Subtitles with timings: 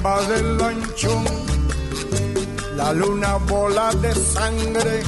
[0.00, 1.24] Selva invade el lanchón,
[2.76, 5.02] la luna bola de sangre,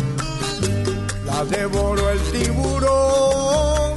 [1.25, 3.95] la devoró el tiburón,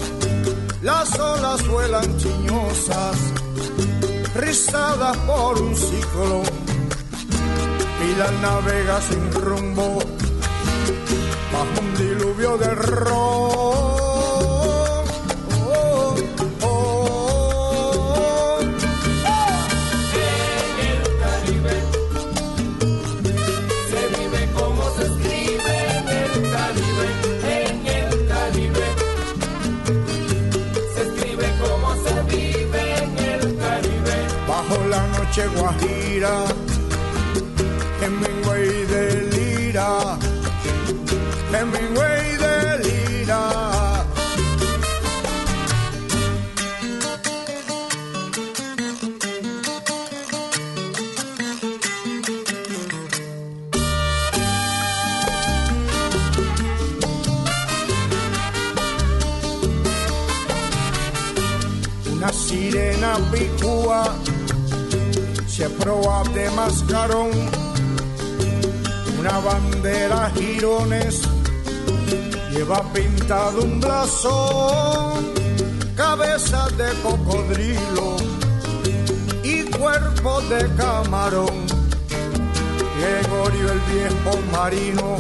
[0.82, 3.18] las olas vuelan chiñosas,
[4.36, 6.44] rizadas por un ciclo,
[8.08, 10.00] y la navega sin rumbo,
[11.52, 13.55] bajo un diluvio de ron.
[35.36, 36.55] Noche guajira,
[65.80, 67.32] proa de mascarón,
[69.20, 71.22] una bandera girones
[72.52, 75.34] lleva pintado un blasón,
[75.96, 78.16] cabeza de cocodrilo
[79.44, 81.66] y cuerpo de camarón.
[82.98, 85.18] Gregorio el viejo marino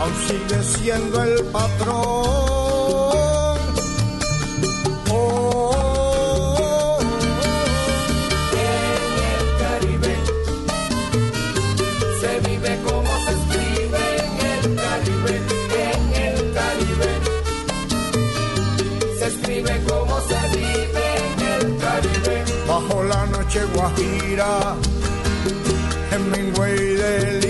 [0.00, 2.51] aún sigue siendo el patrón.
[23.52, 24.76] Noche guajira,
[26.10, 27.41] Hemingway de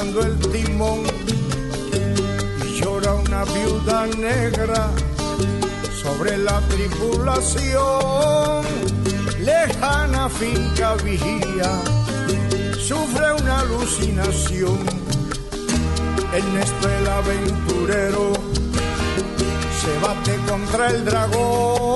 [0.00, 1.02] el timón
[2.64, 4.90] y llora una viuda negra
[6.00, 8.64] sobre la tripulación.
[9.40, 11.82] Lejana finca vigía,
[12.78, 14.78] sufre una alucinación.
[16.32, 18.32] Ernesto el aventurero
[19.80, 21.87] se bate contra el dragón.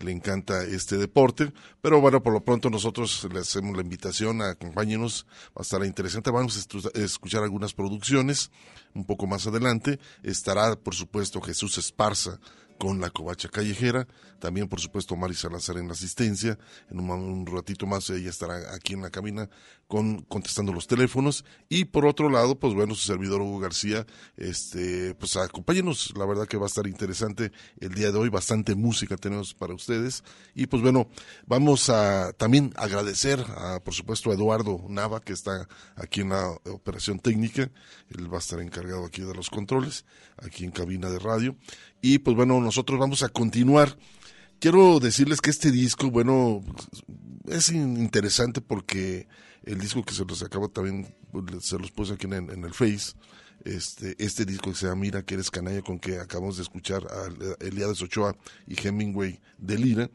[0.00, 4.50] le encanta este deporte, pero bueno, por lo pronto nosotros le hacemos la invitación a
[4.50, 8.50] acompáñenos, va a estar interesante, vamos a escuchar algunas producciones
[8.94, 12.38] un poco más adelante, estará por supuesto Jesús Esparza
[12.78, 14.06] con la covacha callejera,
[14.38, 16.58] también por supuesto Mari Salazar en la asistencia,
[16.90, 19.50] en un, un ratito más ella estará aquí en la cabina
[19.88, 24.06] con, contestando los teléfonos, y por otro lado, pues bueno, su servidor Hugo García,
[24.36, 28.74] este, pues acompáñenos, la verdad que va a estar interesante el día de hoy, bastante
[28.74, 30.22] música tenemos para ustedes,
[30.54, 31.08] y pues bueno,
[31.46, 36.50] vamos a también agradecer a, por supuesto, a Eduardo Nava, que está aquí en la
[36.70, 37.70] operación técnica,
[38.10, 40.04] él va a estar encargado aquí de los controles,
[40.36, 41.56] aquí en cabina de radio,
[42.02, 43.96] y pues bueno, nosotros vamos a continuar.
[44.60, 46.62] Quiero decirles que este disco, bueno,
[47.46, 49.28] es in- interesante porque
[49.68, 51.06] el disco que se los acabo también,
[51.60, 53.12] se los puse aquí en, el Face,
[53.64, 57.06] este, este disco que se llama Mira que eres canalla, con que acabamos de escuchar
[57.06, 58.34] a Eliades Ochoa
[58.66, 60.10] y Hemingway de Lira,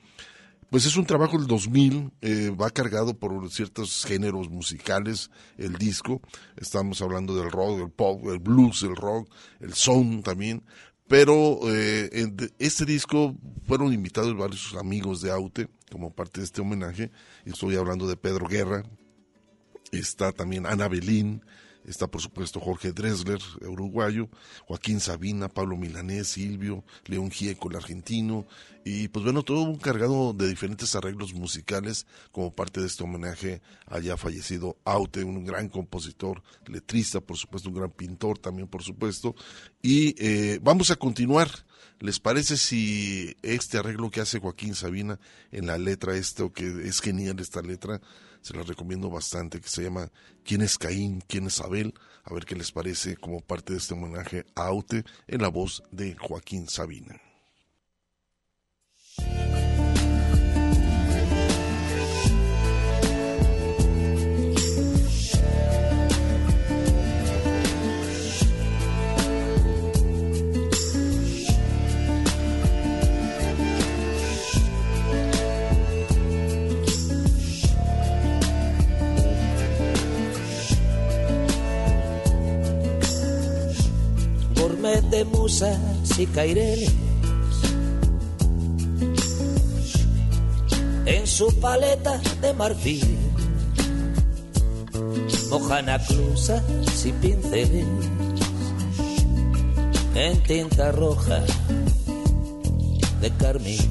[0.72, 6.20] pues es un trabajo del 2000, eh, va cargado por ciertos géneros musicales, el disco,
[6.58, 9.30] estamos hablando del rock, el pop, el blues, el rock,
[9.60, 10.64] el sound también,
[11.08, 13.36] pero eh, en este disco
[13.68, 17.12] fueron invitados varios amigos de Aute como parte de este homenaje,
[17.46, 18.84] estoy hablando de Pedro Guerra,
[20.00, 21.44] está también Ana Belín,
[21.86, 24.30] está por supuesto Jorge Dressler, uruguayo,
[24.66, 28.46] Joaquín Sabina, Pablo Milanés, Silvio, León Gieco, el argentino,
[28.86, 33.62] y pues bueno, todo un cargado de diferentes arreglos musicales como parte de este homenaje
[34.02, 39.36] ya fallecido Aute, un gran compositor, letrista, por supuesto, un gran pintor también, por supuesto,
[39.82, 41.50] y eh, vamos a continuar.
[42.00, 45.20] ¿Les parece si este arreglo que hace Joaquín Sabina
[45.52, 48.02] en la letra, esto que es genial esta letra,
[48.44, 50.12] se la recomiendo bastante, que se llama
[50.44, 51.24] ¿Quién es Caín?
[51.28, 51.94] ¿Quién es Abel?
[52.26, 55.82] A ver qué les parece como parte de este homenaje a Aute en la voz
[55.92, 57.20] de Joaquín Sabina.
[84.84, 85.80] De musas
[86.20, 86.92] y caireles.
[91.06, 93.18] En su paleta de marfil,
[95.50, 96.62] mojana clusas
[97.06, 97.86] y pinceles.
[100.16, 101.42] En tinta roja
[103.22, 103.90] de carmín.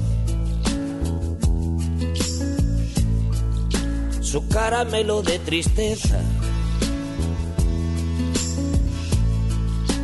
[4.21, 6.21] Su caramelo de tristeza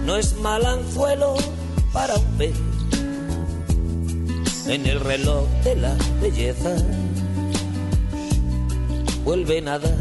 [0.10, 1.36] no es mal anzuelo
[1.94, 2.56] para un pez
[4.66, 6.76] en el reloj de la belleza
[9.24, 9.96] vuelven a dar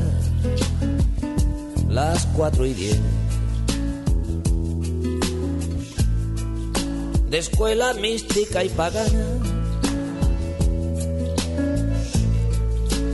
[1.90, 2.98] las cuatro y diez.
[7.28, 9.26] De escuela mística y pagana,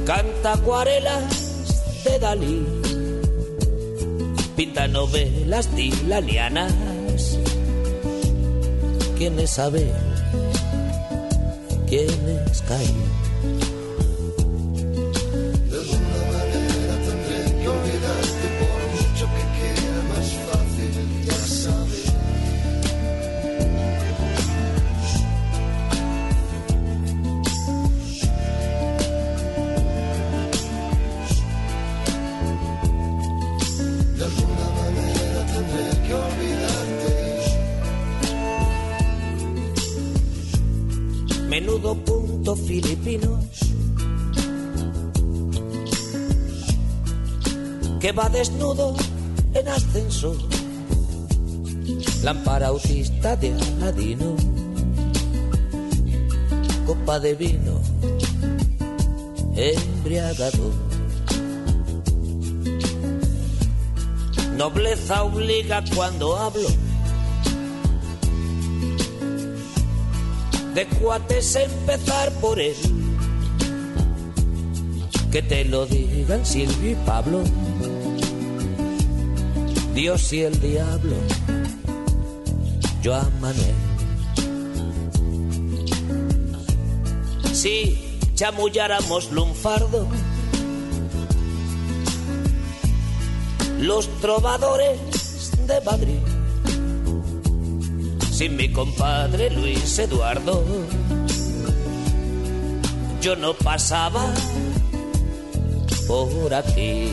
[0.07, 2.84] canta acuarelas de Dalí,
[4.57, 7.39] pinta novelas dilanianas.
[9.17, 9.93] ¿Quiénes saben?
[11.89, 13.24] ¿Quiénes caen?
[13.24, 13.24] menudo
[48.75, 48.95] desnudo
[49.55, 50.37] en ascenso,
[52.23, 54.35] lámpara autista de Aladino,
[56.87, 57.81] copa de vino,
[59.57, 60.73] embriagado.
[64.57, 66.69] Nobleza obliga cuando hablo
[70.75, 72.77] de cuates empezar por él.
[75.33, 77.43] Que te lo digan Silvio y Pablo,
[79.95, 81.17] Dios y el diablo,
[83.03, 83.75] yo a Manuel.
[87.53, 90.07] Si chamulláramos lunfardo,
[93.79, 95.01] los trovadores
[95.67, 96.35] de Madrid
[98.35, 100.65] sin mi compadre Luis Eduardo.
[103.23, 104.35] Yo no pasaba
[106.09, 107.13] por aquí.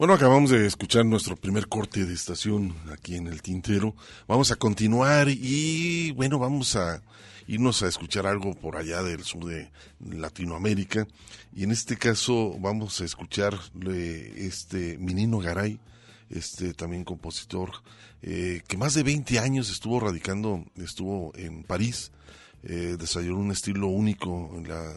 [0.00, 3.94] Bueno, acabamos de escuchar nuestro primer corte de estación aquí en el Tintero.
[4.26, 7.02] Vamos a continuar y bueno, vamos a
[7.46, 11.06] irnos a escuchar algo por allá del sur de Latinoamérica.
[11.54, 13.60] Y en este caso vamos a escuchar
[14.36, 15.78] este Minino Garay,
[16.30, 17.70] este también compositor,
[18.22, 22.10] eh, que más de 20 años estuvo radicando, estuvo en París.
[22.62, 24.94] Eh, desarrolló un estilo único en, la,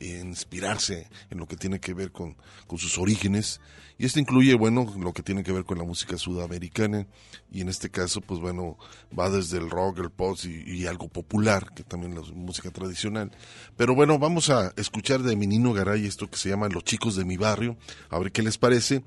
[0.00, 2.36] inspirarse en lo que tiene que ver con,
[2.76, 3.60] sus orígenes.
[3.98, 7.06] Y esto incluye bueno lo que tiene que ver con la música sudamericana.
[7.50, 8.78] Y en este caso pues bueno
[9.18, 13.30] va desde el rock el pop y, y algo popular que también la música tradicional.
[13.76, 17.24] Pero bueno vamos a escuchar de Menino Garay esto que se llama Los chicos de
[17.24, 17.76] mi barrio.
[18.08, 19.02] A ver qué les parece.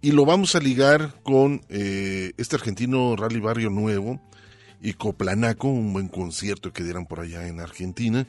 [0.00, 4.20] Y lo vamos a ligar con eh, este argentino Rally Barrio Nuevo
[4.82, 8.26] y Coplanaco, un buen concierto que dieran por allá en Argentina,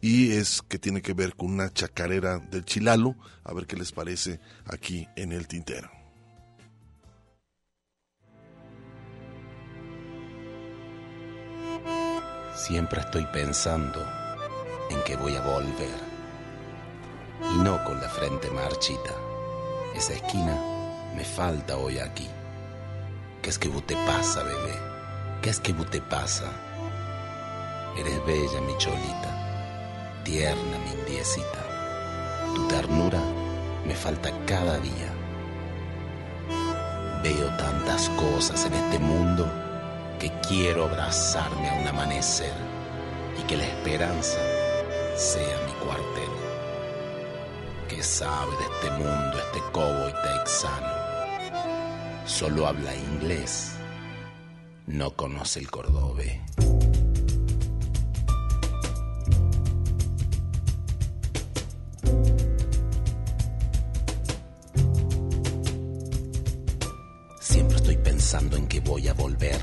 [0.00, 3.90] y es que tiene que ver con una chacarera del Chilalo, a ver qué les
[3.90, 5.90] parece aquí en el Tintero.
[12.54, 14.00] Siempre estoy pensando
[14.90, 16.16] en que voy a volver.
[17.52, 19.12] Y no con la frente marchita.
[19.94, 20.56] Esa esquina
[21.14, 22.28] me falta hoy aquí.
[23.42, 24.95] ¿Qué es que vos te pasa, bebé?
[25.42, 26.50] ¿Qué es que vos te pasa?
[27.96, 31.64] Eres bella, mi cholita, tierna, mi indiecita.
[32.54, 33.20] Tu ternura
[33.86, 35.12] me falta cada día.
[37.22, 39.50] Veo tantas cosas en este mundo
[40.18, 42.54] que quiero abrazarme a un amanecer
[43.38, 44.38] y que la esperanza
[45.16, 46.30] sea mi cuartel.
[47.88, 50.88] ¿Qué sabe de este mundo este cobo y texano?
[52.26, 53.75] Solo habla inglés,
[54.86, 56.40] no conoce el cordobés.
[67.40, 69.60] Siempre estoy pensando en que voy a volver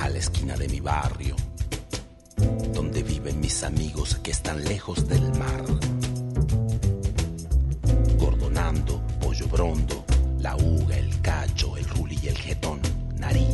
[0.00, 1.36] a la esquina de mi barrio,
[2.72, 5.64] donde viven mis amigos que están lejos del mar.
[8.18, 10.04] Gordonando, pollo brondo,
[10.38, 12.80] la uga, el cacho, el ruli y el jetón,
[13.16, 13.46] Nari.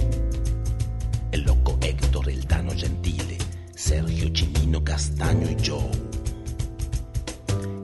[3.88, 5.80] Sergio Chimino Castaño y yo.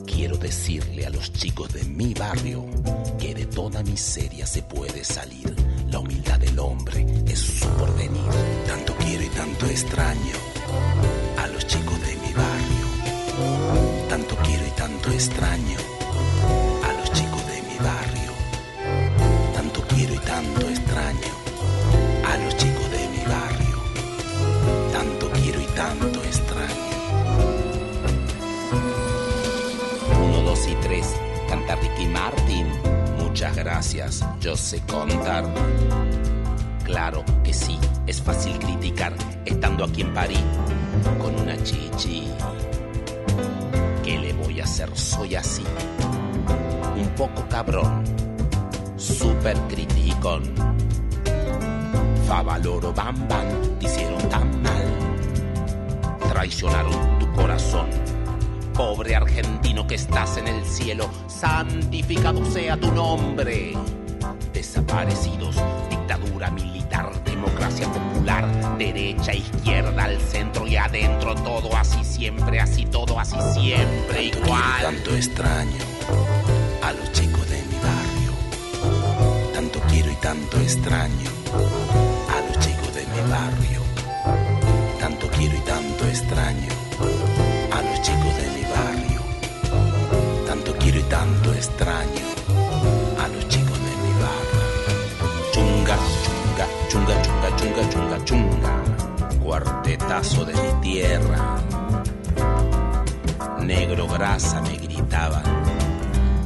[0.05, 2.67] Quiero decirle a los chicos de mi barrio
[3.19, 5.57] que de toda miseria se puede salir.
[5.89, 8.21] La humildad del hombre es su porvenir.
[8.67, 10.37] Tanto quiero y tanto extraño
[11.39, 14.07] a los chicos de mi barrio.
[14.11, 15.79] Tanto quiero y tanto extraño
[16.87, 18.33] a los chicos de mi barrio.
[19.55, 21.33] Tanto quiero y tanto extraño
[22.31, 22.74] a los chicos
[25.85, 26.75] tanto extraño.
[30.23, 31.15] Uno, dos y tres,
[31.47, 32.67] canta Ricky Martin.
[33.19, 35.45] Muchas gracias, yo sé contar.
[36.85, 39.13] Claro que sí, es fácil criticar
[39.45, 40.45] estando aquí en París
[41.21, 42.29] con una chichi.
[44.03, 44.89] ¿Qué le voy a hacer?
[44.97, 45.65] Soy así.
[46.97, 48.05] Un poco cabrón,
[48.97, 50.43] super criticón.
[52.27, 53.47] Favaloro Bam Bam,
[53.79, 54.74] te hicieron tan mal.
[56.45, 57.89] Traicionaron tu corazón.
[58.75, 63.73] Pobre argentino que estás en el cielo, santificado sea tu nombre.
[64.53, 65.57] Desaparecidos,
[65.89, 73.19] dictadura militar, democracia popular, derecha, izquierda, al centro y adentro, todo así siempre, así todo
[73.19, 74.83] así siempre, Tanto igual.
[74.83, 75.79] tanto extraño
[76.83, 79.55] a los chicos de mi barrio.
[79.55, 81.31] Tanto quiero y tanto extraño
[82.29, 83.74] a los chicos de mi barrio.
[85.67, 86.69] Tanto extraño
[87.73, 89.21] a los chicos de mi barrio.
[90.47, 92.27] Tanto quiero y tanto extraño
[93.23, 94.63] a los chicos de mi barrio.
[95.53, 98.83] Chunga, chunga, chunga, chunga, chunga, chunga, chunga.
[99.43, 101.59] Cuartetazo de mi tierra.
[103.61, 105.45] Negro grasa me gritaban.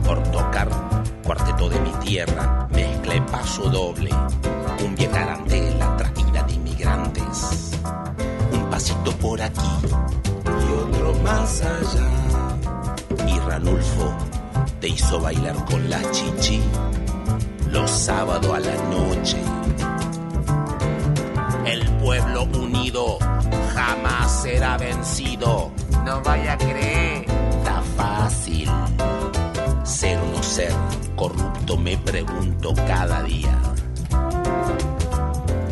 [0.04, 0.68] Por tocar
[1.24, 4.10] cuarteto de mi tierra, mezcla y paso doble.
[4.78, 7.67] Cumbia carantela, traída de inmigrantes.
[8.90, 9.60] Un pasito por aquí
[10.46, 13.26] y otro más allá.
[13.26, 14.12] Y Ranulfo
[14.80, 16.60] te hizo bailar con la chichi
[17.70, 19.36] los sábados a la noche.
[21.66, 23.18] El pueblo unido
[23.74, 25.70] jamás será vencido.
[26.04, 28.70] No vaya a creer, está fácil.
[29.84, 30.72] Ser o no ser,
[31.16, 33.58] corrupto me pregunto cada día.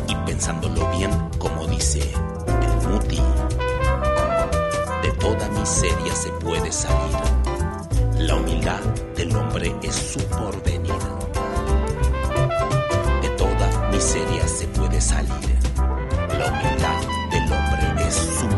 [0.09, 2.13] Y pensándolo bien, como dice
[5.27, 7.19] toda miseria se puede salir.
[8.19, 8.81] La humildad
[9.17, 11.03] del hombre es su porvenir
[13.23, 15.59] de toda miseria se puede salir.
[16.39, 17.01] La humildad
[17.33, 18.56] del hombre es su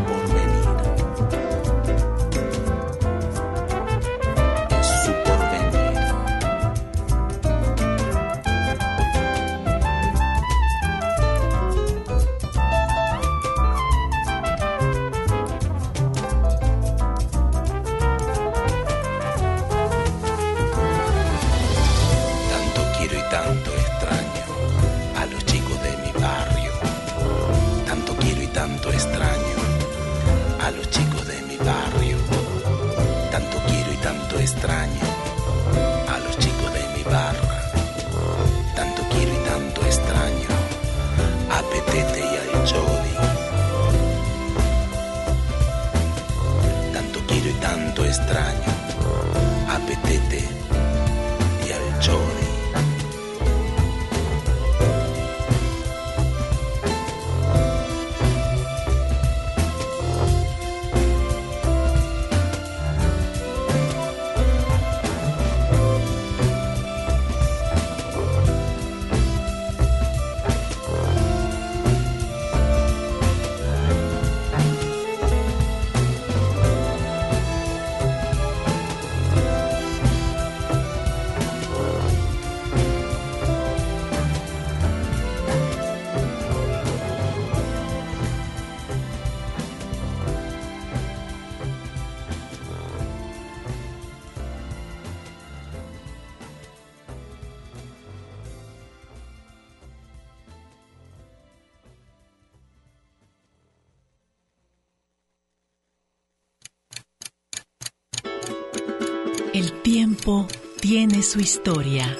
[110.19, 110.47] tiempo
[110.81, 112.15] tiene su historia.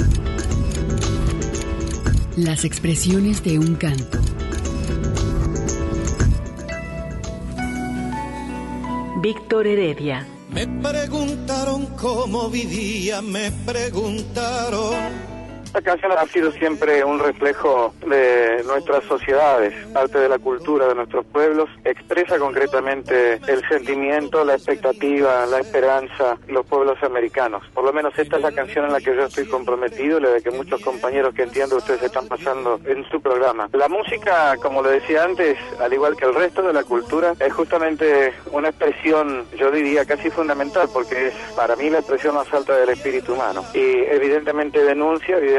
[2.35, 4.19] Las expresiones de un canto.
[9.21, 10.27] Víctor Heredia.
[10.49, 15.18] Me preguntaron cómo vivía, me preguntaron
[15.69, 20.95] esta canción ha sido siempre un reflejo de nuestras sociedades, parte de la cultura de
[20.95, 27.61] nuestros pueblos, expresa concretamente el sentimiento, la expectativa, la esperanza de los pueblos americanos.
[27.71, 30.41] Por lo menos esta es la canción en la que yo estoy comprometido la de
[30.41, 33.69] que muchos compañeros que entiendo ustedes están pasando en su programa.
[33.73, 37.53] La música, como le decía antes, al igual que el resto de la cultura, es
[37.53, 42.75] justamente una expresión, yo diría, casi fundamental, porque es para mí la expresión más alta
[42.75, 43.63] del espíritu humano.
[43.75, 45.58] Y evidentemente denuncia, evidentemente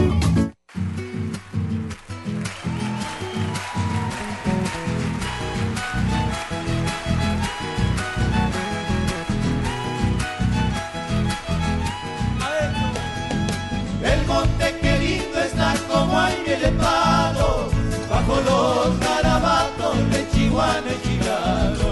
[18.31, 21.89] color garabato de chihuahua chicano.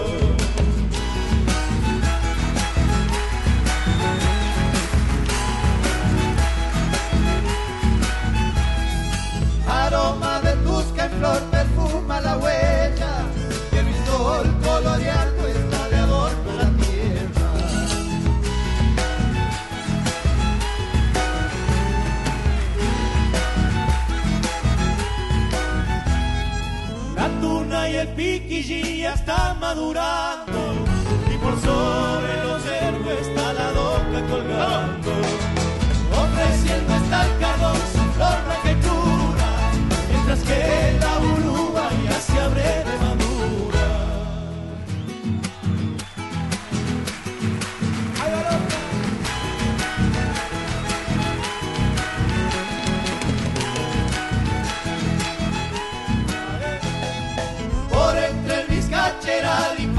[9.67, 11.41] Aroma de tus que flor
[28.01, 30.73] el piquillí ya está madurando.
[31.33, 35.11] Y por sobre los héroes está la doca colgando.
[36.23, 37.38] Ofreciendo esta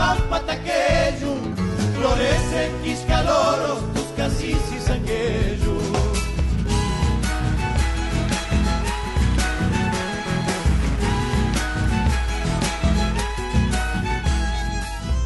[0.01, 1.33] malpataquejo,
[1.97, 4.09] florecen quiscaloros, tus
[4.75, 5.75] y sanguejo.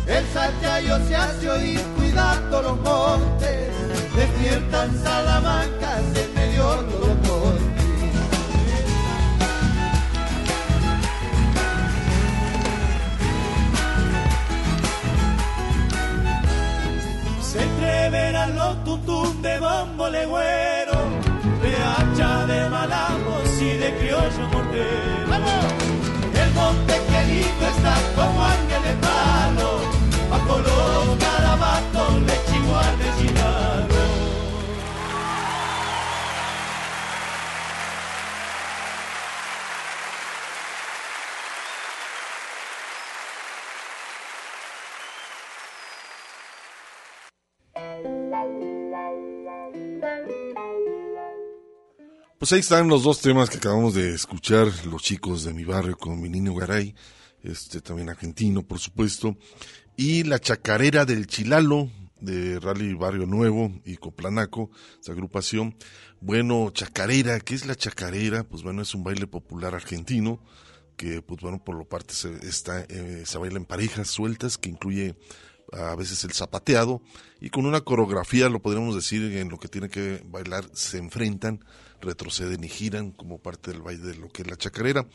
[0.06, 3.68] El sachayo se hace oír cuidando los montes,
[4.16, 7.23] despiertan Salamanca, se medio los
[18.48, 20.98] los tuntum de bombo legüero,
[21.62, 25.34] de hacha de malamos y de criollo mortero.
[26.42, 29.70] El monte querido está como ángel de palo,
[30.30, 32.43] bajo los garabatos le
[52.44, 55.96] Pues ahí están los dos temas que acabamos de escuchar, los chicos de mi barrio
[55.96, 56.94] con mi niño Garay,
[57.42, 59.38] este también argentino, por supuesto,
[59.96, 61.88] y la chacarera del Chilalo
[62.20, 65.74] de Rally Barrio Nuevo y Coplanaco, esa agrupación.
[66.20, 68.44] Bueno, chacarera, ¿qué es la chacarera?
[68.44, 70.38] Pues bueno, es un baile popular argentino
[70.98, 74.68] que, pues bueno, por lo parte se, está, eh, se baila en parejas sueltas que
[74.68, 75.16] incluye
[75.72, 77.00] a veces el zapateado
[77.40, 81.64] y con una coreografía, lo podríamos decir, en lo que tiene que bailar, se enfrentan
[82.04, 85.06] retroceden y giran como parte del baile de lo que es la chacarera.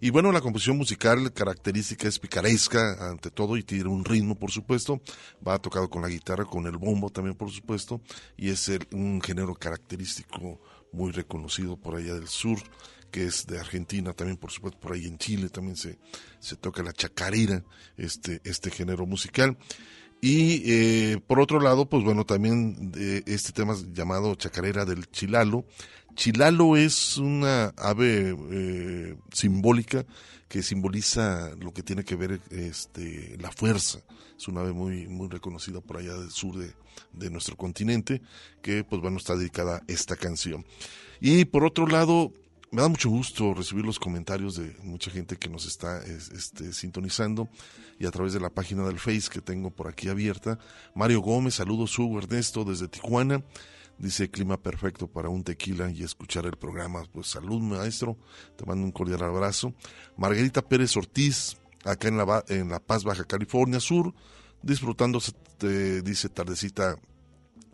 [0.00, 4.50] Y bueno, la composición musical característica es picaresca ante todo y tiene un ritmo, por
[4.50, 5.00] supuesto.
[5.46, 8.00] Va tocado con la guitarra, con el bombo también, por supuesto.
[8.36, 10.60] Y es un género característico
[10.92, 12.58] muy reconocido por allá del sur
[13.10, 15.98] que es de Argentina, también por supuesto por ahí en Chile también se,
[16.40, 17.64] se toca la chacarera,
[17.96, 19.56] este, este género musical.
[20.20, 25.64] Y eh, por otro lado, pues bueno, también de este tema llamado chacarera del chilalo,
[26.18, 30.04] Chilalo es una ave eh, simbólica
[30.48, 34.00] que simboliza lo que tiene que ver este, la fuerza.
[34.36, 38.20] Es una ave muy, muy reconocida por allá del sur de, nuestro continente,
[38.62, 40.66] que pues bueno, está dedicada a esta canción.
[41.20, 42.32] Y por otro lado,
[42.72, 47.48] me da mucho gusto recibir los comentarios de mucha gente que nos está este, sintonizando
[48.00, 50.58] y a través de la página del Face que tengo por aquí abierta.
[50.96, 53.44] Mario Gómez, saludos Hugo Ernesto desde Tijuana.
[53.98, 57.02] Dice clima perfecto para un tequila y escuchar el programa.
[57.12, 58.16] Pues salud maestro,
[58.56, 59.74] te mando un cordial abrazo.
[60.16, 64.14] Margarita Pérez Ortiz, acá en La, en la Paz, Baja California Sur,
[64.62, 65.20] disfrutando,
[65.58, 66.96] dice tardecita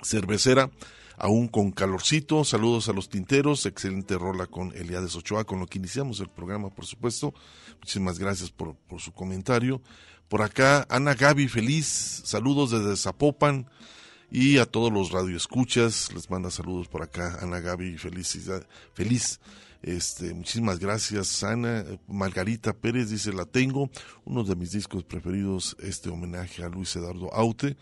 [0.02, 0.70] cervecera
[1.16, 2.44] aún con calorcito.
[2.44, 6.70] Saludos a los tinteros, excelente rola con Eliades Ochoa, con lo que iniciamos el programa,
[6.70, 7.34] por supuesto.
[7.80, 9.82] Muchísimas gracias por, su comentario.
[10.28, 11.86] Por acá, Ana Gaby, feliz,
[12.24, 13.68] saludos desde Zapopan
[14.36, 19.38] y a todos los radioescuchas, les manda saludos por acá, Ana Gaby, felicidad, feliz.
[19.80, 21.84] Este, muchísimas gracias, Ana.
[22.08, 23.90] Margarita Pérez dice, la tengo,
[24.24, 27.76] uno de mis discos preferidos, este homenaje a Luis Eduardo Aute.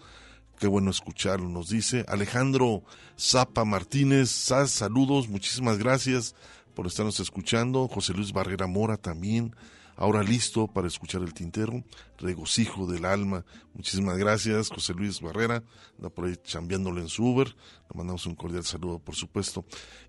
[0.58, 2.04] Qué bueno escucharlo, nos dice.
[2.06, 2.82] Alejandro
[3.18, 6.34] Zapa Martínez, saludos, muchísimas gracias
[6.74, 7.88] por estarnos escuchando.
[7.88, 9.56] José Luis Barrera Mora también,
[9.96, 11.84] ahora listo para escuchar el tintero.
[12.18, 14.68] Regocijo del alma, muchísimas gracias.
[14.68, 15.62] José Luis Barrera,
[15.96, 17.48] anda por ahí chambeándole en su Uber.
[17.48, 19.64] Le mandamos un cordial saludo, por supuesto.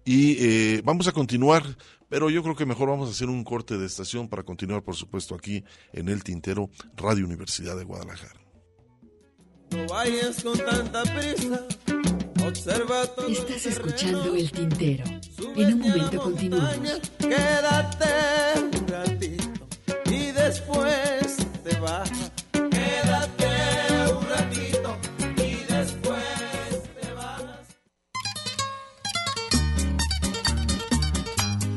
[0.06, 1.64] Y eh, vamos a continuar,
[2.10, 4.96] pero yo creo que mejor vamos a hacer un corte de estación para continuar, por
[4.96, 8.40] supuesto, aquí en el tintero Radio Universidad de Guadalajara.
[9.72, 11.66] No vayas con tanta prisa.
[12.46, 15.06] Observa todo Estás escuchando el tintero.
[15.56, 17.02] En un momento continuamos.
[17.18, 18.44] Quédate
[21.84, 23.50] Quédate
[24.14, 24.98] un ratito
[25.36, 26.24] y después
[27.02, 27.42] te vas.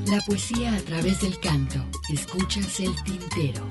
[0.06, 1.84] La poesía a través del canto.
[2.08, 3.66] Escuchas el tintero.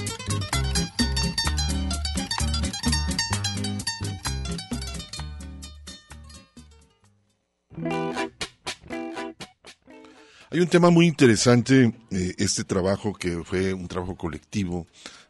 [10.52, 14.86] Hay un tema muy interesante, eh, este trabajo que fue un trabajo colectivo.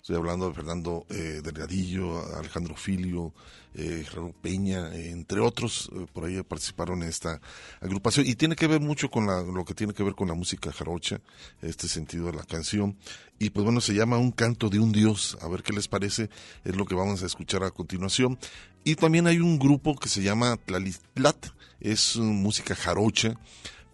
[0.05, 3.33] Estoy hablando de Fernando eh, Delgadillo, Alejandro Filio,
[3.73, 7.41] eh, Gerardo Peña, entre otros, eh, por ahí participaron en esta
[7.81, 8.27] agrupación.
[8.27, 11.21] Y tiene que ver mucho con lo que tiene que ver con la música jarocha,
[11.63, 12.95] este sentido de la canción.
[13.39, 15.39] Y pues bueno, se llama Un canto de un dios.
[15.41, 16.29] A ver qué les parece,
[16.63, 18.37] es lo que vamos a escuchar a continuación.
[18.83, 21.47] Y también hay un grupo que se llama Tlalitlat,
[21.79, 23.39] es música jarocha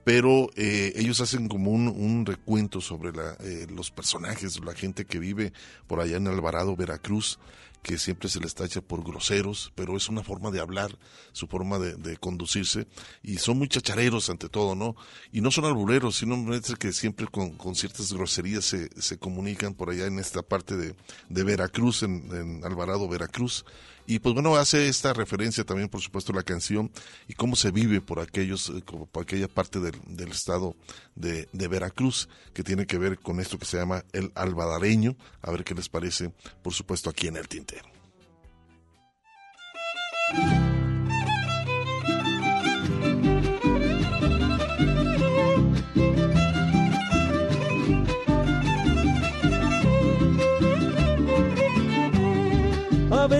[0.03, 5.53] pero eh, ellos hacen como un, recuento sobre eh, los personajes, la gente que vive
[5.87, 7.39] por allá en Alvarado, Veracruz,
[7.81, 10.97] que siempre se les tacha por groseros, pero es una forma de hablar,
[11.31, 12.87] su forma de, conducirse,
[13.23, 14.95] y son muy chachareros ante todo, ¿no?
[15.31, 16.37] Y no son albureros, sino
[16.77, 20.95] que siempre con, ciertas groserías se, se, comunican por allá en esta parte de,
[21.43, 23.65] Veracruz, en Alvarado, Veracruz.
[24.05, 26.91] Y pues bueno, hace esta referencia también, por supuesto, la canción
[27.27, 30.75] y cómo se vive por aquellos, eh, por aquella parte del, estado
[31.15, 35.15] de, de, Veracruz, que tiene que ver con esto que se llama el albadareño.
[35.41, 37.85] A ver qué les parece, por supuesto, aquí en el tintero.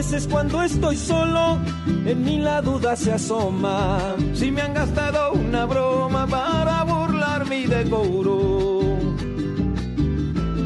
[0.01, 4.15] Veces cuando estoy solo, en mí la duda se asoma.
[4.33, 8.81] Si me han gastado una broma para burlar mi decoro.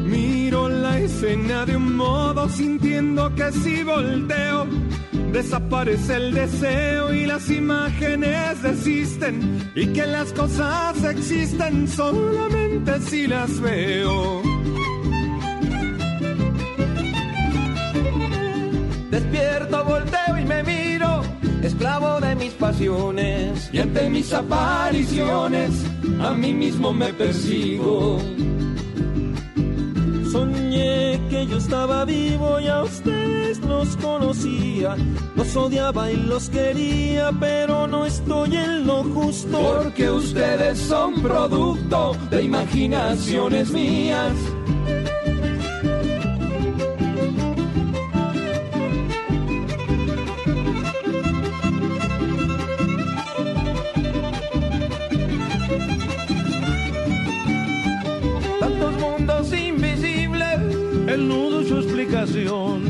[0.06, 4.66] Miro la escena de un modo sintiendo que si volteo,
[5.32, 9.70] desaparece el deseo y las imágenes desisten.
[9.74, 14.40] Y que las cosas existen solamente si las veo.
[19.16, 21.22] Despierto, volteo y me miro,
[21.62, 23.70] esclavo de mis pasiones.
[23.72, 25.70] Y ante mis apariciones,
[26.20, 28.18] a mí mismo me persigo.
[30.30, 34.96] Soñé que yo estaba vivo y a ustedes los conocía.
[35.34, 39.58] Los odiaba y los quería, pero no estoy en lo justo.
[39.58, 44.34] Porque ustedes son producto de imaginaciones mías.
[61.08, 62.82] El nudo su explicación,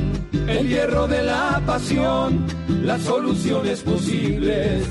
[0.49, 2.44] el hierro de la pasión,
[2.83, 4.87] las soluciones posibles.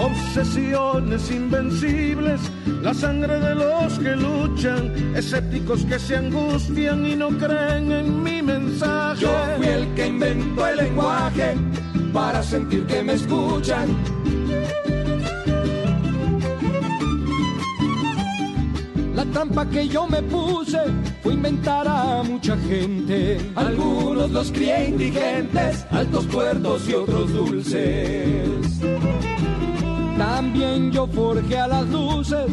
[0.00, 2.40] Obsesiones invencibles,
[2.82, 8.40] la sangre de los que luchan, escépticos que se angustian y no creen en mi
[8.42, 9.22] mensaje.
[9.22, 11.54] Yo fui el que inventó el lenguaje
[12.12, 14.17] para sentir que me escuchan
[19.32, 20.78] trampa que yo me puse
[21.22, 23.38] fue inventar a mucha gente.
[23.54, 28.80] Algunos los crié indigentes, altos puertos y otros dulces.
[30.18, 32.50] También yo forjé a las luces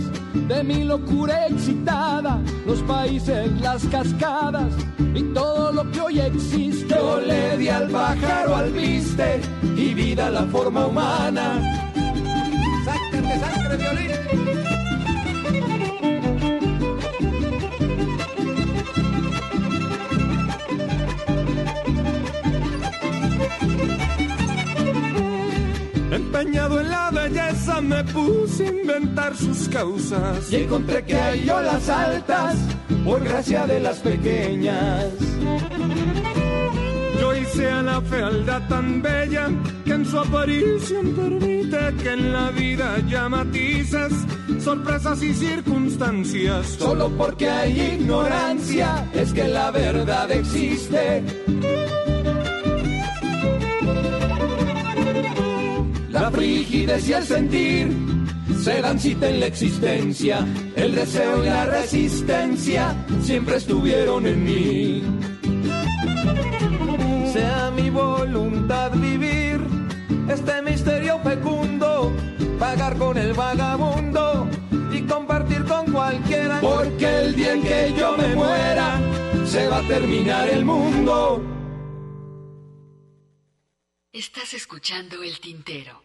[0.47, 4.73] de mi locura excitada, los países, las cascadas
[5.15, 6.93] y todo lo que hoy existe.
[6.93, 9.41] Yo le di al pájaro al viste
[9.75, 11.91] y vida a la forma humana.
[12.85, 14.74] Sácate sangre, violín.
[26.37, 31.87] Empeñado en la belleza me puse a inventar sus causas y encontré que hay las
[31.87, 32.57] altas
[33.05, 35.05] por gracia de las pequeñas.
[37.21, 39.49] Yo hice a la fealdad tan bella
[39.85, 44.11] que en su aparición permite que en la vida haya matices,
[44.59, 46.67] sorpresas y circunstancias.
[46.77, 51.23] Solo porque hay ignorancia es que la verdad existe.
[56.35, 57.97] La frigidez y el sentir
[58.61, 60.45] se dan cita en la existencia.
[60.75, 65.03] El deseo y la resistencia siempre estuvieron en mí.
[67.31, 69.61] Sea mi voluntad vivir
[70.27, 72.11] este misterio fecundo,
[72.59, 74.49] pagar con el vagabundo
[74.91, 76.59] y compartir con cualquiera.
[76.59, 78.99] Porque el día en que yo me muera,
[79.45, 81.41] se va a terminar el mundo.
[84.11, 86.04] Estás escuchando el tintero.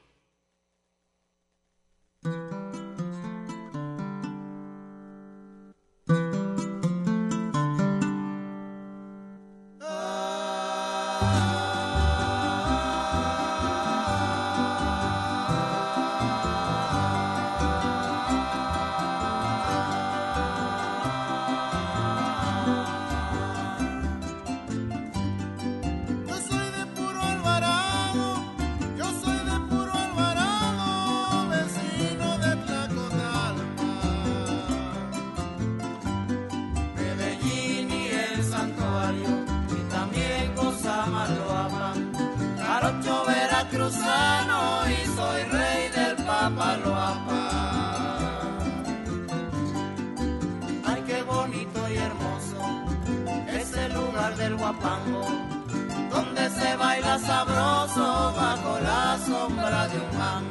[56.10, 60.49] Donde se baila sabroso bajo la sombra de un mango.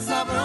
[0.00, 0.41] Sabroso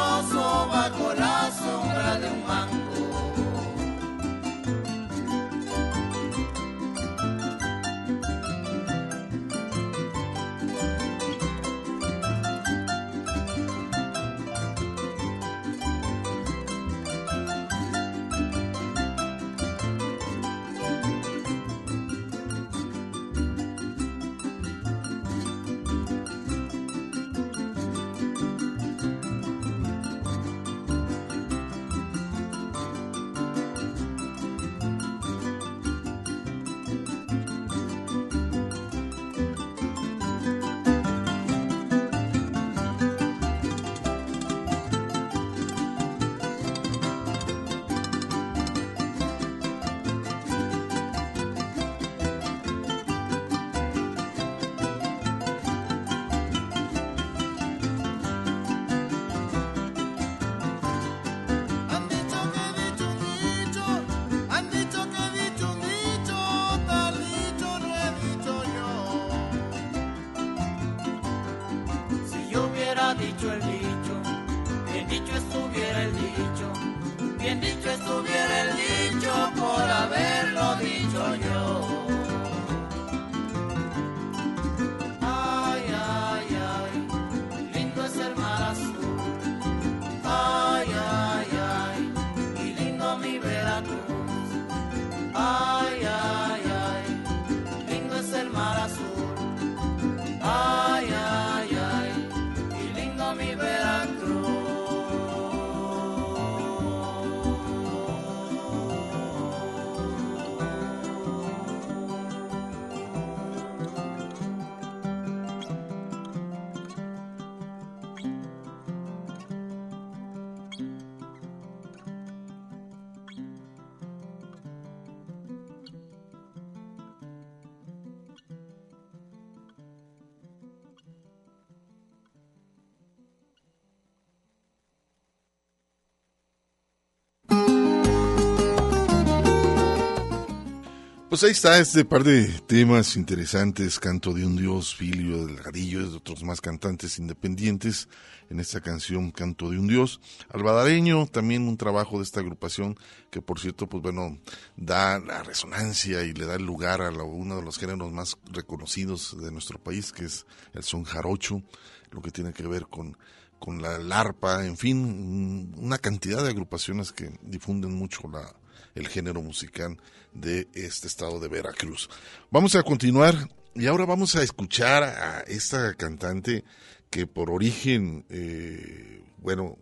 [141.38, 146.10] Pues ahí está este par de temas interesantes, Canto de un Dios, Filio del Garillo,
[146.10, 148.10] de otros más cantantes independientes
[148.50, 150.20] en esta canción Canto de un Dios.
[150.50, 152.98] Albadareño, también un trabajo de esta agrupación
[153.30, 154.40] que por cierto, pues bueno,
[154.78, 159.40] da la resonancia y le da el lugar a uno de los géneros más reconocidos
[159.40, 161.62] de nuestro país, que es el son jarocho,
[162.10, 163.16] lo que tiene que ver con
[163.60, 168.56] con la larpa, en fin, una cantidad de agrupaciones que difunden mucho la,
[168.98, 169.98] el género musical
[170.40, 172.10] de este estado de Veracruz.
[172.52, 176.64] Vamos a continuar y ahora vamos a escuchar a esta cantante
[177.10, 179.78] que por origen, eh, bueno,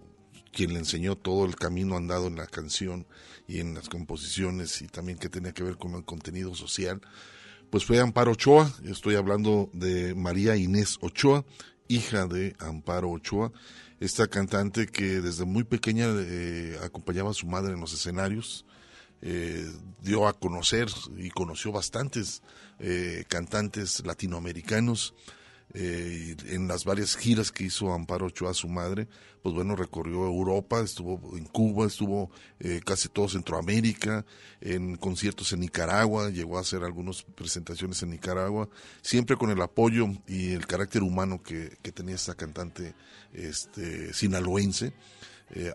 [0.52, 3.06] quien le enseñó todo el camino andado en la canción
[3.48, 7.02] y en las composiciones y también que tenía que ver con el contenido social,
[7.70, 11.44] pues fue Amparo Ochoa, estoy hablando de María Inés Ochoa,
[11.88, 13.52] hija de Amparo Ochoa,
[14.00, 18.66] esta cantante que desde muy pequeña eh, acompañaba a su madre en los escenarios,
[19.22, 20.88] eh, dio a conocer
[21.18, 22.44] y conoció bastantes
[22.80, 25.14] eh, cantantes latinoamericanos.
[25.74, 29.10] Eh, en las varias giras que hizo Amparo Ochoa, su madre,
[29.42, 32.30] pues bueno, recorrió Europa, estuvo en Cuba, estuvo
[32.86, 34.26] casi todo Centroamérica,
[34.62, 38.70] en conciertos en Nicaragua, llegó a hacer algunas presentaciones en Nicaragua,
[39.02, 42.94] siempre con el apoyo y el carácter humano que, tenía esta cantante
[43.34, 44.94] este, sinaloense.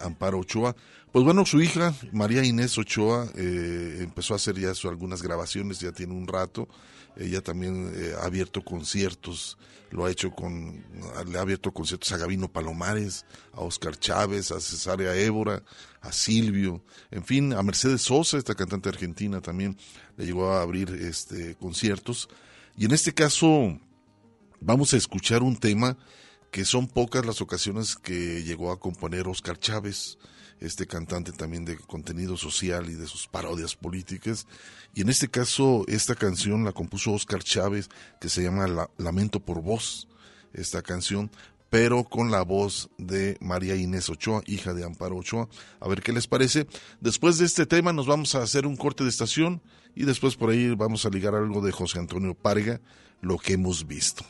[0.01, 0.75] Amparo Ochoa.
[1.13, 5.91] Pues bueno, su hija, María Inés Ochoa, eh, empezó a hacer ya algunas grabaciones, ya
[5.91, 6.69] tiene un rato.
[7.17, 9.59] Ella también eh, ha abierto conciertos,
[9.91, 10.85] lo ha hecho con,
[11.27, 15.65] le ha abierto conciertos a Gabino Palomares, a Oscar Chávez, a Cesárea Évora,
[16.01, 19.77] a Silvio, en fin, a Mercedes Sosa, esta cantante argentina también
[20.17, 22.29] le llegó a abrir este conciertos.
[22.77, 23.81] Y en este caso
[24.61, 25.99] vamos a escuchar un tema
[26.53, 30.17] que son pocas las ocasiones que llegó a componer Oscar Chávez,
[30.61, 34.47] este cantante también de contenido social y de sus parodias políticas.
[34.95, 37.89] Y en este caso, esta canción la compuso Oscar Chávez,
[38.21, 40.07] que se llama Lamento por Voz,
[40.53, 41.31] esta canción,
[41.71, 45.49] pero con la voz de María Inés Ochoa, hija de Amparo Ochoa.
[45.81, 46.67] A ver qué les parece.
[47.01, 49.63] Después de este tema nos vamos a hacer un corte de estación
[49.95, 52.81] y después por ahí vamos a ligar algo de José Antonio Parga,
[53.21, 54.25] lo que hemos visto.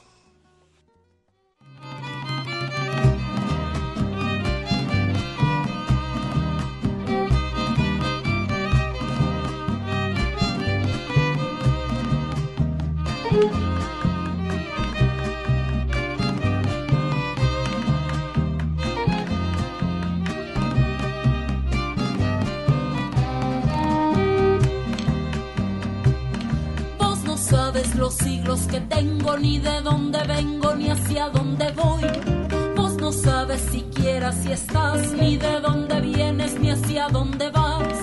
[28.11, 32.03] Los siglos que tengo, ni de dónde vengo, ni hacia dónde voy.
[32.77, 37.99] Vos no sabes siquiera si estás, ni de dónde vienes, ni hacia dónde vas.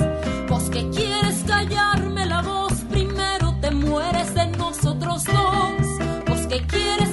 [0.47, 6.25] Vos que quieres callarme la voz, primero te mueres de nosotros dos.
[6.25, 7.06] Vos que quieres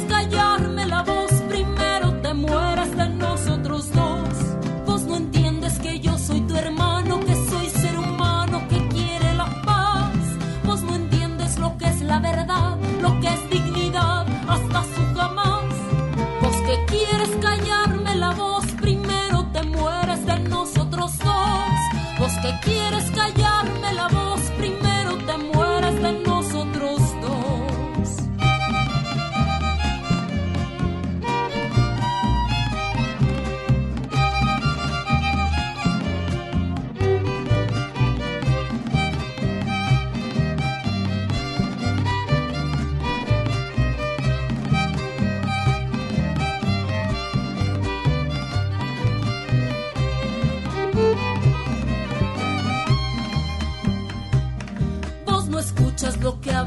[22.44, 23.53] que quieres callarme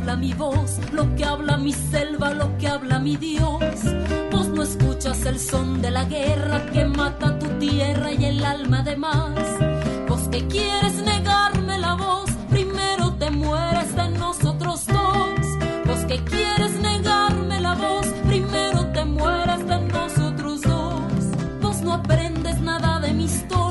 [0.07, 3.59] habla mi voz, lo que habla mi selva, lo que habla mi Dios.
[4.31, 8.83] Vos no escuchas el son de la guerra que mata tu tierra y el alma
[8.83, 9.35] de más.
[10.07, 15.41] Vos que quieres negarme la voz, primero te mueres de nosotros dos.
[15.85, 21.61] Vos que quieres negarme la voz, primero te mueres de nosotros dos.
[21.61, 23.66] Vos no aprendes nada de mi historia,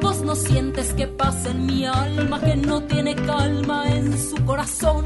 [0.00, 5.04] Vos no sientes que pasa en mi alma, que no tiene calma en su corazón.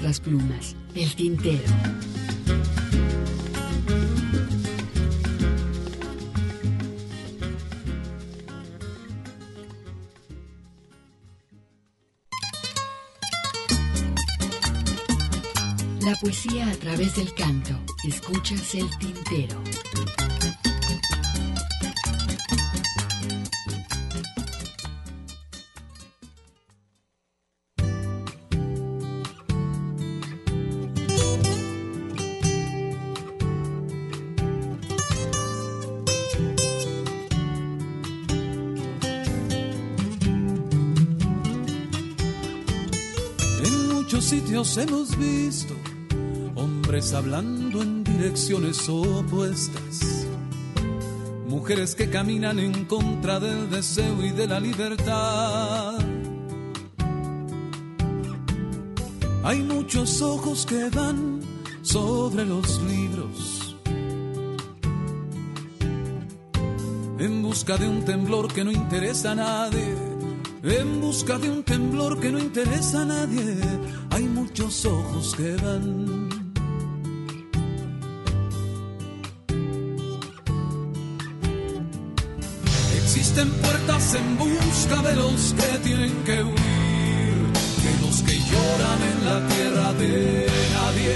[0.00, 0.76] Nuestras plumas.
[0.94, 1.62] El tintero.
[16.02, 17.78] La poesía a través del canto.
[18.04, 19.62] Escuchas el tintero.
[44.76, 45.74] Hemos visto
[46.54, 50.26] hombres hablando en direcciones opuestas.
[51.48, 55.98] Mujeres que caminan en contra del deseo y de la libertad.
[59.42, 61.40] Hay muchos ojos que van
[61.82, 63.76] sobre los libros.
[67.18, 69.94] En busca de un temblor que no interesa a nadie.
[70.62, 73.79] En busca de un temblor que no interesa a nadie.
[74.50, 76.28] Muchos ojos que van.
[82.96, 87.52] Existen puertas en busca de los que tienen que huir,
[87.84, 91.14] de los que lloran en la tierra de nadie,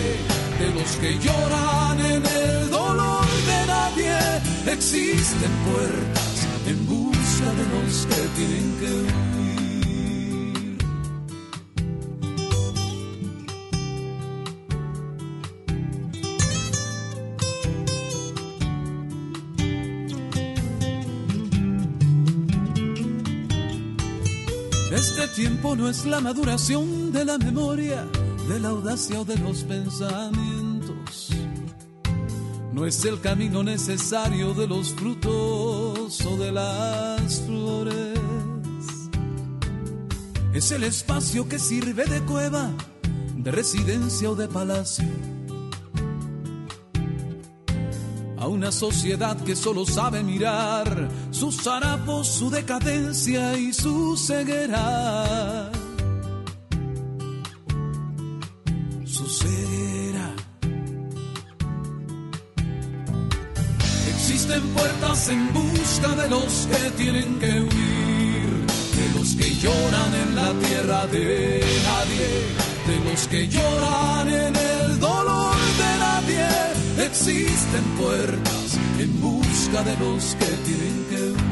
[0.60, 4.72] de los que lloran en el dolor de nadie.
[4.72, 9.73] Existen puertas en busca de los que tienen que huir.
[25.44, 28.06] Tiempo no es la maduración de la memoria,
[28.48, 31.28] de la audacia o de los pensamientos.
[32.72, 38.18] No es el camino necesario de los frutos o de las flores.
[40.54, 42.70] Es el espacio que sirve de cueva,
[43.36, 45.33] de residencia o de palacio.
[48.64, 55.70] Una sociedad que solo sabe mirar sus harapos, su decadencia y su ceguera.
[59.04, 60.34] Su ceguera.
[64.14, 70.36] Existen puertas en busca de los que tienen que huir, de los que lloran en
[70.36, 72.30] la tierra de nadie,
[72.86, 75.43] de los que lloran en el dolor.
[77.16, 81.44] Existen puertas en busca de los que tienen que huir.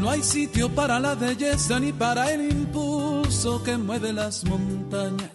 [0.00, 5.33] No hay sitio para la belleza ni para el impulso que mueve las montañas,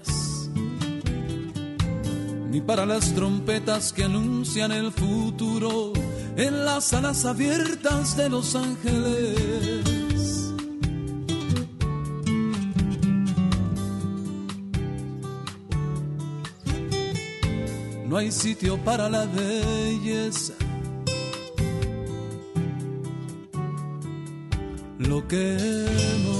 [2.59, 5.93] ni para las trompetas que anuncian el futuro
[6.35, 10.53] en las alas abiertas de los ángeles.
[18.07, 20.53] No hay sitio para la belleza.
[24.97, 26.38] Lo que hemos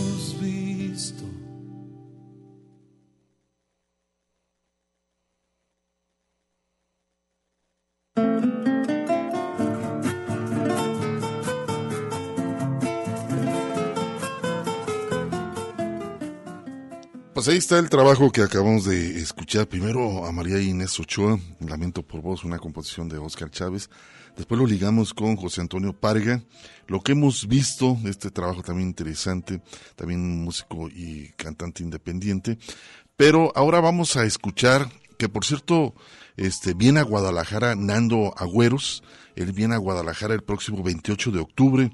[17.39, 19.65] pues ahí está el trabajo que acabamos de escuchar.
[19.65, 23.89] Primero a María Inés Ochoa, Lamento por Vos, una composición de Oscar Chávez.
[24.35, 26.43] Después lo ligamos con José Antonio Parga.
[26.87, 29.61] Lo que hemos visto, este trabajo también interesante,
[29.95, 32.57] también músico y cantante independiente.
[33.15, 35.95] Pero ahora vamos a escuchar, que por cierto,
[36.35, 39.01] este, viene a Guadalajara Nando Agüeros.
[39.37, 41.91] Él viene a Guadalajara el próximo 28 de octubre.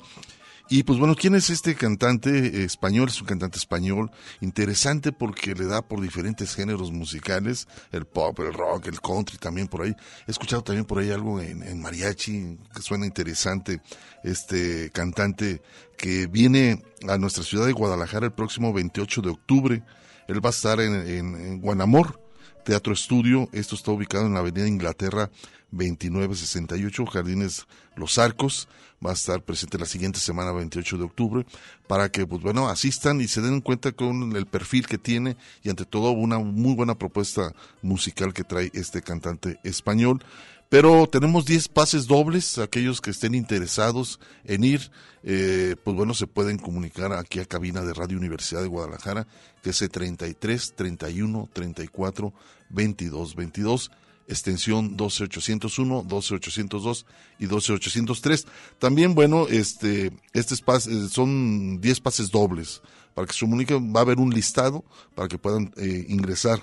[0.68, 3.10] Y pues bueno, ¿quién es este cantante español?
[3.10, 4.10] Es un cantante español
[4.42, 9.68] interesante porque le da por diferentes géneros musicales, el pop, el rock, el country también
[9.68, 9.96] por ahí.
[10.28, 13.80] He escuchado también por ahí algo en, mariachi que suena interesante.
[14.24, 15.62] Este cantante
[16.00, 19.84] que viene a nuestra ciudad de Guadalajara el próximo 28 de octubre.
[20.28, 22.20] Él va a estar en, en Guanamor,
[22.64, 23.50] Teatro Estudio.
[23.52, 25.30] Esto está ubicado en la Avenida Inglaterra
[25.70, 28.68] 2968, Jardines Los Arcos.
[29.06, 31.46] Va a estar presente la siguiente semana, 28 de octubre,
[31.88, 35.70] para que, pues bueno, asistan y se den cuenta con el perfil que tiene y
[35.70, 37.54] ante todo una muy buena propuesta
[37.84, 40.24] musical que trae este cantante español.
[40.70, 44.90] Pero tenemos 10 pases dobles, aquellos que estén interesados en ir,
[45.22, 49.28] eh, pues bueno, se pueden comunicar aquí a cabina de Radio Universidad de Guadalajara,
[49.62, 52.34] que es 33 31 34
[52.70, 53.92] 22 22
[54.28, 57.06] extensión 12801, 12802
[57.40, 58.48] y 12803.
[58.80, 62.82] También, bueno, este, este espacio, son 10 pases dobles.
[63.14, 64.84] Para que se comuniquen, va a haber un listado
[65.16, 66.62] para que puedan eh, ingresar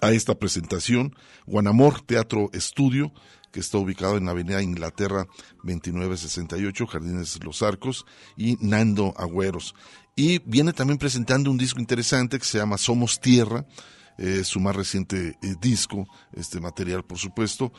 [0.00, 1.14] a esta presentación.
[1.46, 3.12] Guanamor Teatro Estudio,
[3.52, 5.26] que está ubicado en la Avenida Inglaterra
[5.64, 8.06] 2968, Jardines Los Arcos,
[8.36, 9.74] y Nando Agüeros.
[10.16, 13.66] Y viene también presentando un disco interesante que se llama Somos Tierra,
[14.44, 17.72] su más reciente eh, disco, este material por supuesto.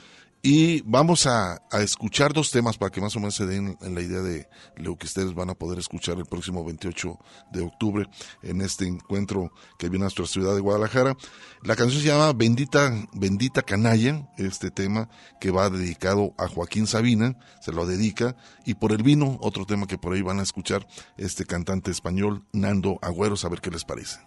[0.43, 4.01] Y vamos a, escuchar dos temas para que más o menos se den en la
[4.01, 7.19] idea de lo que ustedes van a poder escuchar el próximo 28
[7.51, 8.07] de octubre
[8.41, 11.15] en este encuentro que viene a nuestra ciudad de Guadalajara.
[11.61, 17.37] La canción se llama Bendita, Bendita Canalla, este tema que va dedicado a Joaquín Sabina,
[17.61, 18.35] se lo dedica,
[18.65, 20.87] y por el vino, otro tema que por ahí van a escuchar
[21.17, 24.19] este cantante español, Nando Agüero, a ver qué les parece.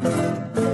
[0.00, 0.67] Thank you.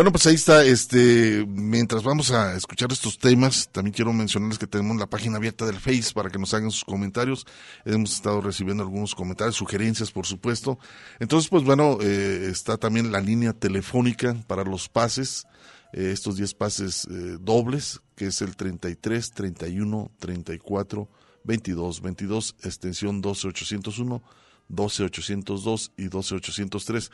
[0.00, 4.66] Bueno, pues ahí está, este, mientras vamos a escuchar estos temas, también quiero mencionarles que
[4.66, 7.46] tenemos la página abierta del Face para que nos hagan sus comentarios.
[7.84, 10.78] Hemos estado recibiendo algunos comentarios, sugerencias, por supuesto.
[11.18, 15.44] Entonces, pues bueno, eh, está también la línea telefónica para los pases,
[15.92, 21.08] eh, estos 10 pases eh, dobles, que es el 33, 31, 34,
[21.44, 24.22] 22, 22, extensión 12801
[24.70, 27.10] 12802 y 12803.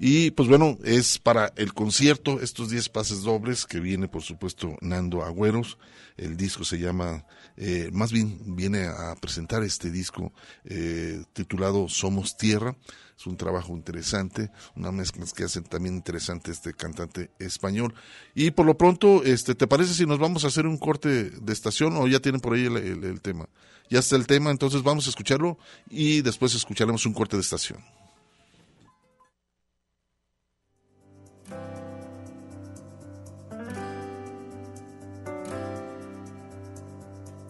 [0.00, 4.76] Y pues bueno, es para el concierto, estos 10 pases dobles que viene por supuesto
[4.80, 5.76] Nando Agüeros.
[6.16, 7.24] El disco se llama,
[7.56, 10.32] eh, más bien viene a presentar este disco
[10.64, 12.76] eh, titulado Somos Tierra.
[13.16, 17.92] Es un trabajo interesante, una mezcla que hacen también interesante este cantante español.
[18.36, 21.52] Y por lo pronto, este, ¿te parece si nos vamos a hacer un corte de
[21.52, 23.48] estación o ya tienen por ahí el tema?
[23.90, 25.58] Ya está el tema, entonces vamos a escucharlo
[25.90, 27.78] y después escucharemos un corte de estación.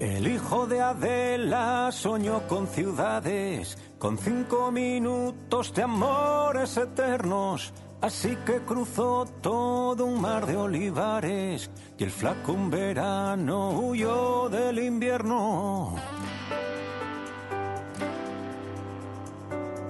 [0.01, 7.73] El hijo de Adela soñó con ciudades, con cinco minutos de amores eternos.
[8.01, 11.69] Así que cruzó todo un mar de olivares
[11.99, 15.97] y el flaco un verano huyó del invierno.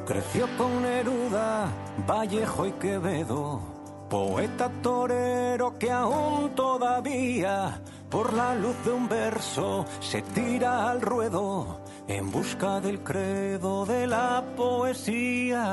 [0.07, 1.69] Creció con Neruda,
[2.07, 3.61] Vallejo y Quevedo,
[4.09, 11.81] poeta torero que aún todavía por la luz de un verso se tira al ruedo
[12.07, 15.65] en busca del credo de la poesía.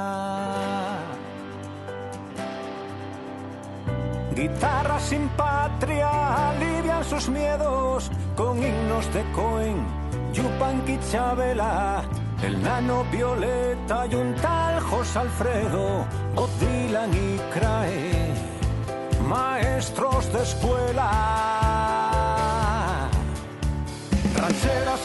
[4.35, 9.85] Guitarra sin patria alivian sus miedos con himnos de Cohen,
[10.33, 12.03] Yupanqui Chabela
[12.43, 16.05] el nano Violeta y un tal José Alfredo,
[16.35, 18.33] Bob y Crae,
[19.27, 21.54] maestros de escuela.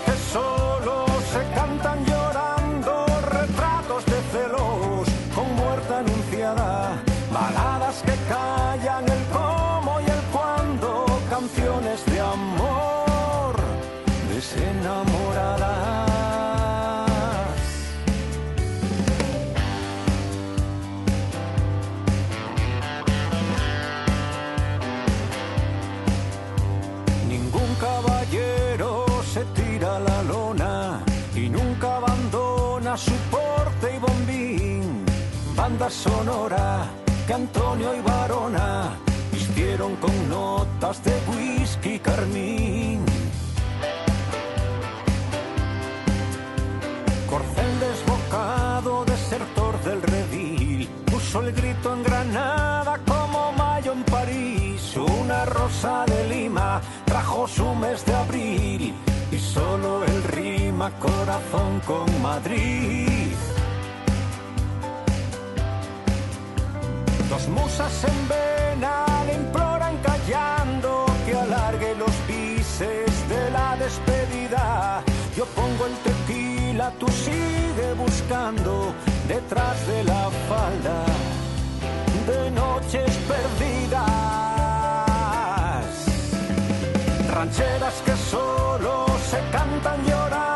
[0.06, 7.02] que solo se cantan llorando, retratos de celos con muerte anunciada,
[7.32, 13.56] baladas que callan el cómo y el cuándo, canciones de amor
[14.32, 15.09] desenamorado.
[35.90, 36.86] Sonora
[37.26, 38.96] que Antonio y Barona
[39.32, 43.04] vistieron con notas de whisky carmín.
[47.28, 54.96] Corcel desbocado, desertor del redil, puso el grito en Granada como mayo en París.
[54.96, 58.94] Una rosa de Lima trajo su mes de abril
[59.30, 63.34] y solo el rima corazón con Madrid.
[67.30, 75.02] Dos musas en vena le imploran callando que alargue los bises de la despedida.
[75.36, 78.92] Yo pongo el tequila, tú sigue buscando
[79.28, 81.04] detrás de la falda
[82.26, 84.04] de noches perdidas.
[87.32, 90.49] Rancheras que solo se cantan llorando,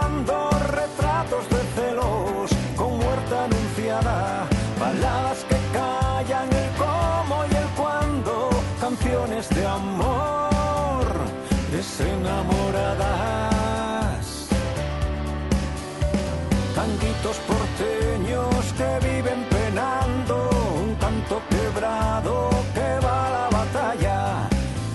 [11.97, 14.49] desenamoradas.
[16.75, 20.51] Tanguitos porteños que viven penando,
[20.83, 24.49] un canto quebrado que va a la batalla,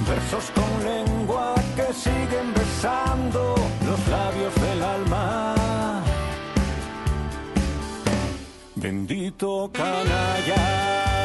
[0.07, 3.55] versos con lengua que siguen besando
[3.87, 5.55] los labios del alma.
[8.75, 11.18] Bendito canalla.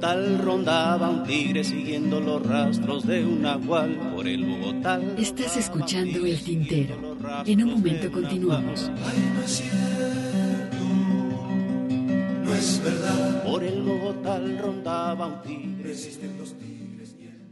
[0.00, 4.12] Por el Bogotá rondaba un tigre siguiendo los rastros de un nahual.
[4.14, 5.00] Por el Bogotá.
[5.16, 7.16] Estás escuchando El Tintero.
[7.44, 8.90] En un momento continuamos.
[8.90, 8.96] no
[9.44, 10.76] es cierto,
[12.44, 13.42] no es verdad.
[13.42, 15.90] Por el Bogotá rondaba un tigre.
[15.90, 17.48] Existen los tigres y el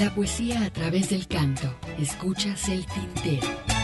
[0.00, 1.72] La poesía a través del canto.
[1.98, 3.75] Escuchas El Tintero.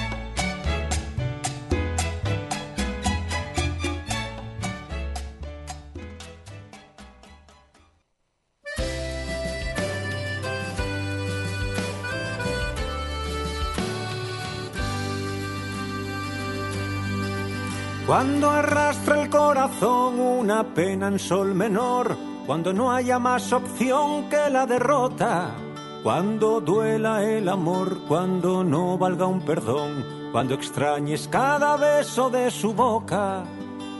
[18.07, 24.51] Cuando arrastra el corazón una pena en sol menor, cuando no haya más opción que
[24.51, 25.55] la derrota,
[26.03, 32.75] cuando duela el amor, cuando no valga un perdón, cuando extrañes cada beso de su
[32.75, 33.45] boca,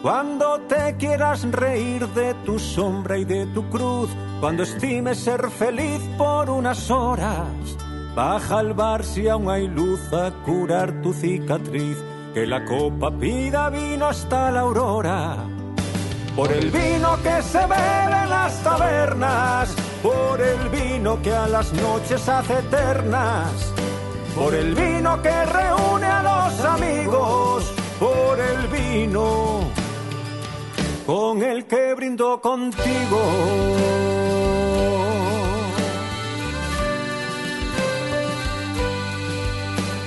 [0.03, 6.01] cuando te quieras reír de tu sombra y de tu cruz, cuando estimes ser feliz
[6.19, 7.47] por unas horas,
[8.17, 11.97] baja al bar si aún hay luz a curar tu cicatriz
[12.35, 15.37] que la copa pida vino hasta la aurora.
[16.35, 21.73] Por el vino que se bebe en las tabernas, por el vino que a las
[21.75, 23.73] noches hace eternas,
[24.35, 29.61] por el vino que reúne a los amigos, por el vino
[31.07, 33.21] con el que brindo contigo.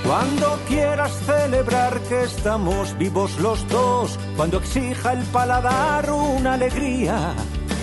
[0.05, 7.33] Cuando quieras celebrar que estamos vivos los dos, cuando exija el paladar una alegría,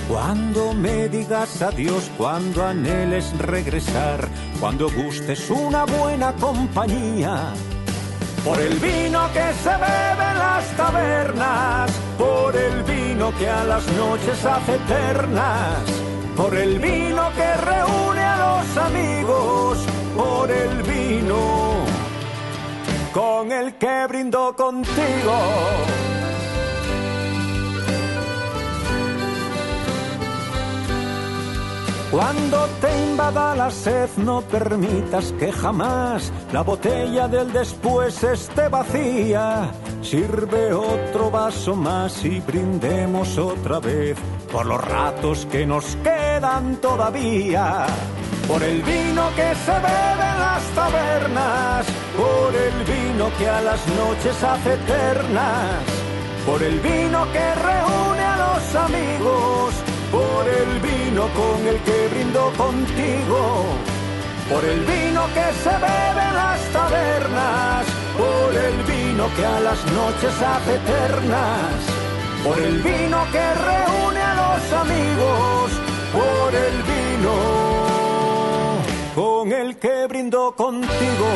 [0.08, 4.28] cuando me digas adiós, cuando anheles regresar,
[4.60, 7.54] cuando gustes una buena compañía.
[8.44, 13.84] Por el vino que se bebe en las tabernas, por el vino que a las
[13.94, 15.78] noches hace eternas,
[16.36, 19.78] por el vino que reúne a los amigos,
[20.16, 21.91] por el vino
[23.12, 25.32] con el que brindo contigo.
[32.12, 39.70] Cuando te invada la sed no permitas que jamás la botella del después esté vacía.
[40.02, 44.18] Sirve otro vaso más y brindemos otra vez
[44.52, 47.86] por los ratos que nos quedan todavía.
[48.46, 53.80] Por el vino que se bebe en las tabernas, por el vino que a las
[53.88, 55.82] noches hace eternas,
[56.44, 62.52] por el vino que reúne a los amigos por el vino con el que brindo
[62.56, 63.64] contigo,
[64.50, 67.86] por el vino que se bebe en las tabernas,
[68.18, 71.74] por el vino que a las noches hace eternas,
[72.44, 75.70] por el vino que reúne a los amigos,
[76.12, 77.34] por el vino
[79.14, 81.28] con el que brindo contigo.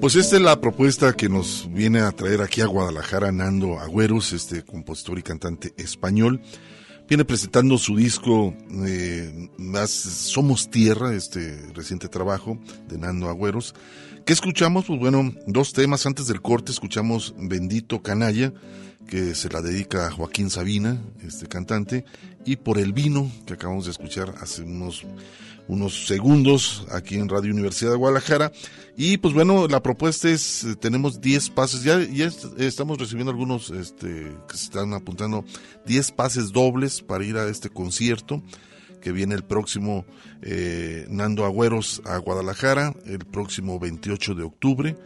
[0.00, 4.32] Pues esta es la propuesta que nos viene a traer aquí a Guadalajara Nando Agüeros,
[4.32, 6.40] este compositor y cantante español.
[7.06, 8.54] Viene presentando su disco
[8.86, 13.74] eh, más Somos Tierra, este reciente trabajo de Nando Agüeros.
[14.24, 14.86] ¿Qué escuchamos?
[14.86, 16.06] Pues bueno, dos temas.
[16.06, 18.54] Antes del corte escuchamos Bendito Canalla,
[19.06, 22.06] que se la dedica a Joaquín Sabina, este cantante,
[22.46, 25.04] y Por el Vino, que acabamos de escuchar hace unos
[25.70, 28.50] unos segundos aquí en Radio Universidad de Guadalajara.
[28.96, 33.70] Y pues bueno, la propuesta es, eh, tenemos 10 pases, ya, ya estamos recibiendo algunos
[33.70, 35.44] este, que se están apuntando
[35.86, 38.42] 10 pases dobles para ir a este concierto
[39.00, 40.04] que viene el próximo
[40.42, 44.96] eh, Nando Agüeros a Guadalajara, el próximo 28 de octubre.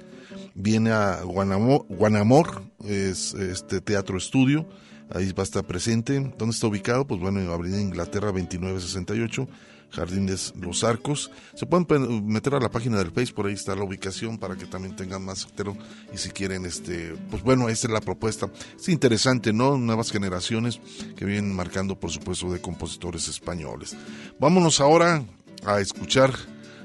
[0.55, 4.67] Viene a Guanamor, es este teatro estudio,
[5.11, 6.19] ahí va a estar presente.
[6.39, 7.07] ¿Dónde está ubicado?
[7.07, 9.47] Pues bueno, en Avenida Inglaterra 2968
[9.95, 11.31] Jardines Los Arcos.
[11.55, 14.67] Se pueden meter a la página del Face, por ahí está la ubicación para que
[14.67, 15.77] también tengan más certero.
[16.13, 18.51] Y si quieren, este, pues bueno, esta es la propuesta.
[18.79, 19.79] Es interesante, ¿no?
[19.79, 20.81] Nuevas generaciones
[21.17, 23.97] que vienen marcando, por supuesto, de compositores españoles.
[24.39, 25.25] Vámonos ahora
[25.65, 26.35] a escuchar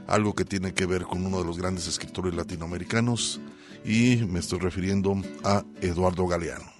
[0.07, 3.39] algo que tiene que ver con uno de los grandes escritores latinoamericanos
[3.85, 6.79] y me estoy refiriendo a Eduardo Galeano.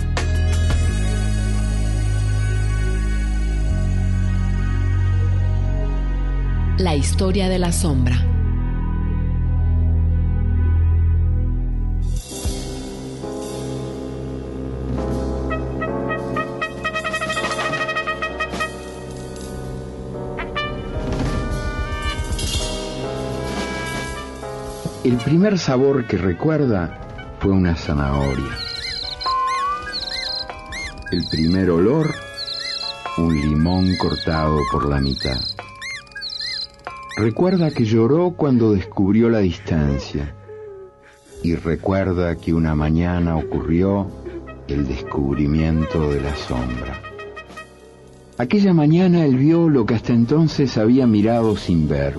[6.81, 8.15] La historia de la sombra.
[25.03, 26.99] El primer sabor que recuerda
[27.39, 28.57] fue una zanahoria.
[31.11, 32.15] El primer olor,
[33.19, 35.60] un limón cortado por la mitad.
[37.21, 40.33] Recuerda que lloró cuando descubrió la distancia
[41.43, 44.07] y recuerda que una mañana ocurrió
[44.67, 46.99] el descubrimiento de la sombra.
[48.39, 52.17] Aquella mañana él vio lo que hasta entonces había mirado sin ver.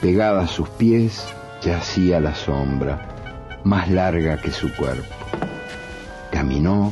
[0.00, 1.26] Pegada a sus pies
[1.62, 5.14] yacía la sombra, más larga que su cuerpo.
[6.30, 6.88] Caminó,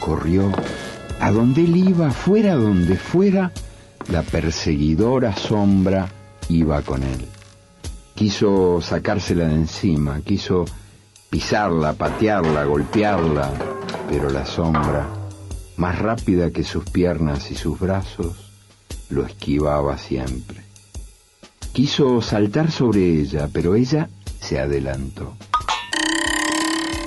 [0.00, 0.50] corrió,
[1.20, 3.52] a donde él iba, fuera donde fuera,
[4.10, 6.08] la perseguidora sombra
[6.48, 7.26] iba con él.
[8.14, 10.64] Quiso sacársela de encima, quiso
[11.30, 13.52] pisarla, patearla, golpearla,
[14.08, 15.08] pero la sombra,
[15.76, 18.52] más rápida que sus piernas y sus brazos,
[19.10, 20.62] lo esquivaba siempre.
[21.72, 24.08] Quiso saltar sobre ella, pero ella
[24.40, 25.36] se adelantó.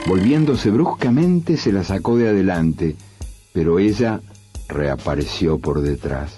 [0.08, 2.96] Volviéndose bruscamente se la sacó de adelante,
[3.54, 4.22] pero ella
[4.68, 6.37] reapareció por detrás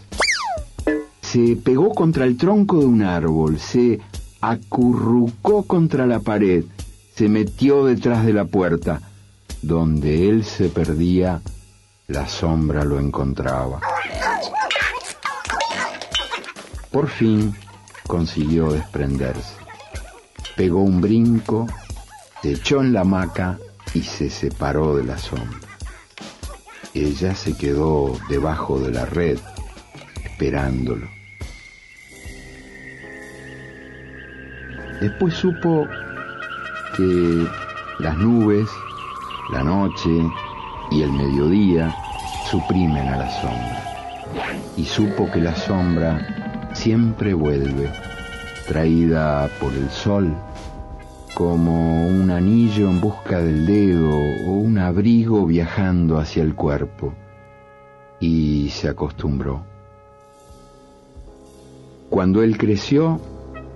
[1.31, 3.99] se pegó contra el tronco de un árbol, se
[4.41, 6.63] acurrucó contra la pared,
[7.13, 9.01] se metió detrás de la puerta.
[9.61, 11.41] Donde él se perdía,
[12.07, 13.79] la sombra lo encontraba.
[16.91, 17.53] Por fin
[18.07, 19.53] consiguió desprenderse.
[20.57, 21.67] Pegó un brinco,
[22.41, 23.59] se echó en la hamaca
[23.93, 25.59] y se separó de la sombra.
[26.95, 29.37] ella se quedó debajo de la red,
[30.23, 31.18] esperándolo.
[35.01, 35.87] Después supo
[36.97, 37.47] que
[37.99, 38.67] las nubes,
[39.53, 40.09] la noche
[40.91, 41.95] y el mediodía
[42.51, 43.83] suprimen a la sombra.
[44.75, 47.89] Y supo que la sombra siempre vuelve,
[48.67, 50.35] traída por el sol,
[51.33, 57.13] como un anillo en busca del dedo o un abrigo viajando hacia el cuerpo.
[58.19, 59.63] Y se acostumbró.
[62.09, 63.21] Cuando él creció,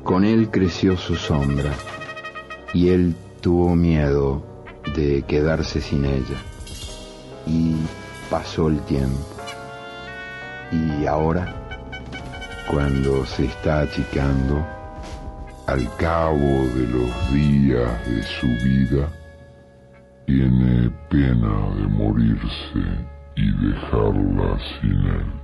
[0.04, 1.72] con él creció su sombra
[2.74, 4.44] y él tuvo miedo
[4.96, 6.38] de quedarse sin ella.
[7.46, 7.76] Y
[8.30, 9.20] pasó el tiempo.
[10.72, 11.54] Y ahora,
[12.70, 14.66] cuando se está achicando,
[15.68, 19.08] al cabo de los días de su vida,
[20.26, 22.80] tiene pena de morirse
[23.36, 25.43] y dejarla sin él.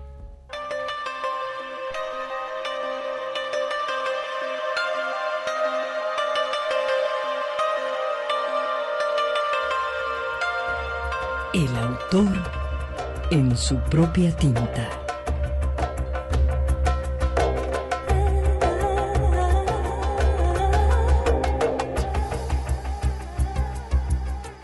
[13.30, 14.90] En su propia tinta.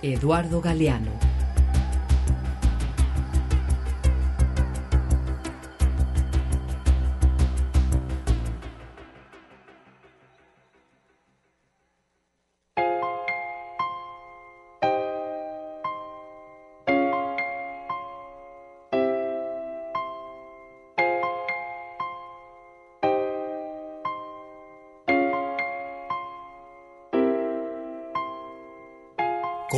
[0.02, 1.25] Eduardo Galeano.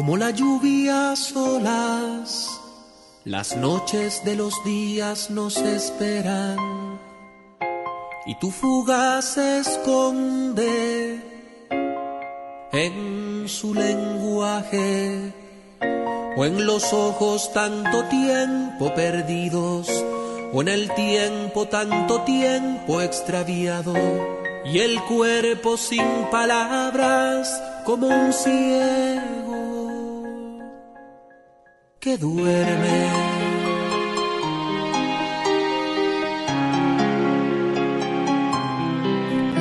[0.07, 2.61] Como la lluvia solas,
[3.25, 6.57] las noches de los días nos esperan.
[8.25, 11.19] Y tu fuga se esconde
[12.71, 15.33] en su lenguaje
[16.37, 19.89] o en los ojos tanto tiempo perdidos
[20.53, 23.93] o en el tiempo tanto tiempo extraviado.
[24.63, 29.36] Y el cuerpo sin palabras como un cielo
[32.07, 32.97] que duerme.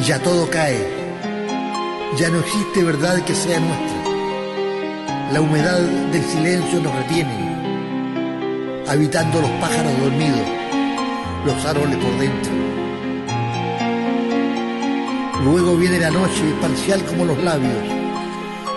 [0.06, 0.78] Ya todo cae,
[2.16, 4.00] ya no existe verdad que sea nuestra.
[5.32, 5.80] La humedad
[6.12, 7.36] del silencio nos retiene,
[8.86, 10.46] habitando los pájaros dormidos,
[11.46, 12.52] los árboles por dentro.
[15.42, 17.82] Luego viene la noche, parcial como los labios,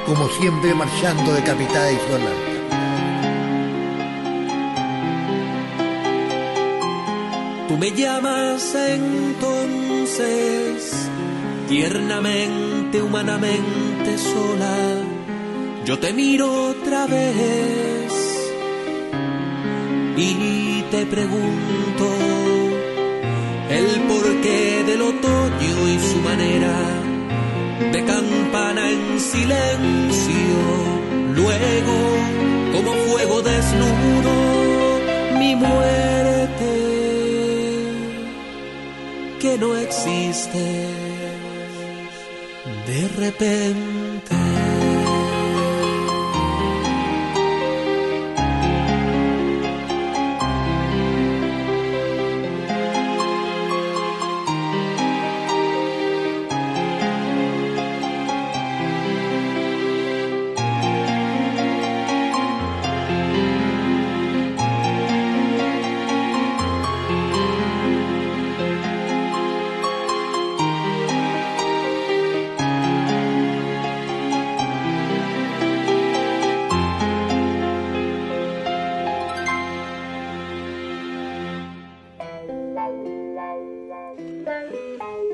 [0.08, 2.49] como siempre marchando decapitada y sola.
[7.80, 10.28] Me llamas entonces,
[11.70, 14.76] tiernamente, humanamente sola.
[15.86, 18.50] Yo te miro otra vez
[20.18, 22.14] y te pregunto
[23.70, 26.76] el porqué del otoño y su manera
[27.94, 30.60] de campana en silencio.
[31.34, 32.18] Luego,
[32.74, 34.34] como fuego desnudo,
[35.40, 36.39] mi muerte
[39.50, 40.88] que no existe
[42.86, 43.99] de repente.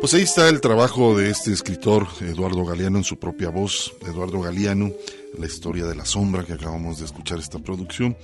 [0.05, 4.39] Pues ahí está el trabajo de este escritor Eduardo Galeano en su propia voz, Eduardo
[4.39, 4.91] Galeano,
[5.35, 8.15] la historia de la sombra que acabamos de escuchar esta producción.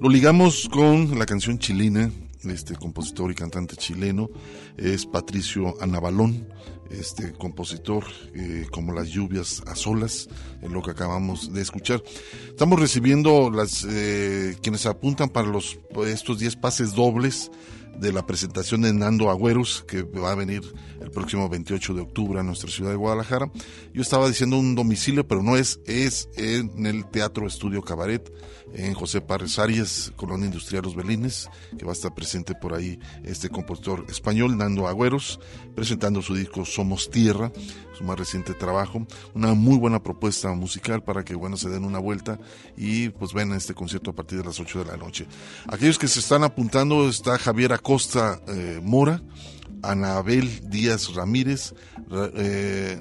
[0.00, 2.12] Lo ligamos con la canción chilena,
[2.44, 4.30] este compositor y cantante chileno
[4.76, 6.46] es Patricio Anabalón,
[6.90, 10.28] este compositor eh, como las lluvias a solas,
[10.62, 12.04] en lo que acabamos de escuchar.
[12.50, 17.50] Estamos recibiendo las eh, quienes apuntan para los estos 10 pases dobles
[17.98, 20.62] de la presentación de Nando Agüeros, que va a venir
[21.00, 23.50] el próximo 28 de octubre a nuestra ciudad de Guadalajara.
[23.92, 28.32] Yo estaba diciendo un domicilio, pero no es, es en el Teatro Estudio Cabaret,
[28.76, 31.48] en José Párez Arias, Colonia Industrial Los Belines,
[31.78, 35.40] que va a estar presente por ahí este compositor español, Nando Agüeros,
[35.74, 37.50] presentando su disco Somos Tierra,
[37.96, 39.06] su más reciente trabajo.
[39.34, 42.38] Una muy buena propuesta musical para que, bueno, se den una vuelta
[42.76, 45.26] y pues ven este concierto a partir de las 8 de la noche.
[45.68, 49.22] Aquellos que se están apuntando está Javier Acosta eh, Mora,
[49.82, 51.74] Anabel Díaz Ramírez,
[52.10, 53.00] eh,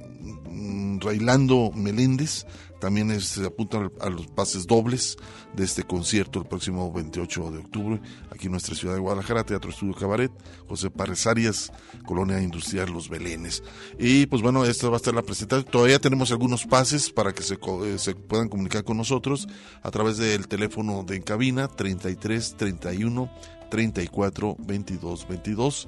[1.02, 2.46] Railando Meléndez,
[2.86, 5.18] también se apuntan a los pases dobles
[5.56, 9.72] de este concierto el próximo 28 de octubre aquí en nuestra ciudad de Guadalajara, Teatro
[9.72, 10.32] Estudio Cabaret,
[10.70, 11.74] José Párez Arias,
[12.06, 13.64] Colonia Industrial Los Belénes.
[13.98, 15.72] Y pues bueno, esta va a estar la presentación.
[15.72, 19.48] Todavía tenemos algunos pases para que se, eh, se puedan comunicar con nosotros
[19.82, 23.32] a través del teléfono de en cabina 33 31
[23.72, 25.88] 34 22 22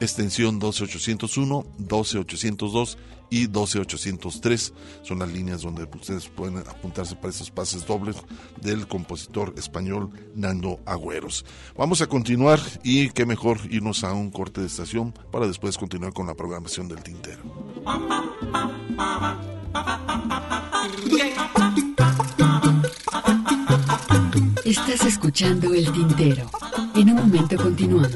[0.00, 2.96] extensión 12801, 12802
[3.30, 4.74] y 12803.
[5.02, 8.16] Son las líneas donde ustedes pueden apuntarse para esos pases dobles
[8.60, 11.44] del compositor español Nando Agüeros.
[11.76, 16.12] Vamos a continuar y qué mejor irnos a un corte de estación para después continuar
[16.12, 17.42] con la programación del tintero.
[24.64, 26.50] Estás escuchando el tintero.
[26.94, 28.10] En un momento continuamos.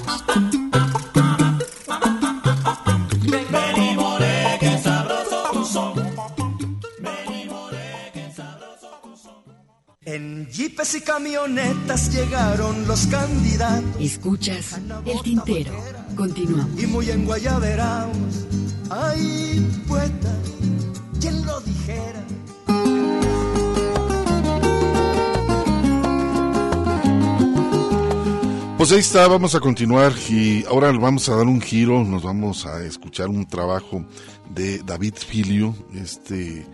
[10.07, 13.99] En jeepes y camionetas llegaron los candidatos.
[13.99, 15.73] Escuchas el tintero.
[16.15, 16.83] Continuamos.
[16.83, 18.47] Y muy en Guayaberaos.
[18.91, 20.31] Ay, poeta,
[21.23, 22.23] ¿quién lo dijera?
[28.77, 32.67] Pues ahí está, vamos a continuar y ahora vamos a dar un giro, nos vamos
[32.67, 34.05] a escuchar un trabajo
[34.51, 36.67] de David Filio, este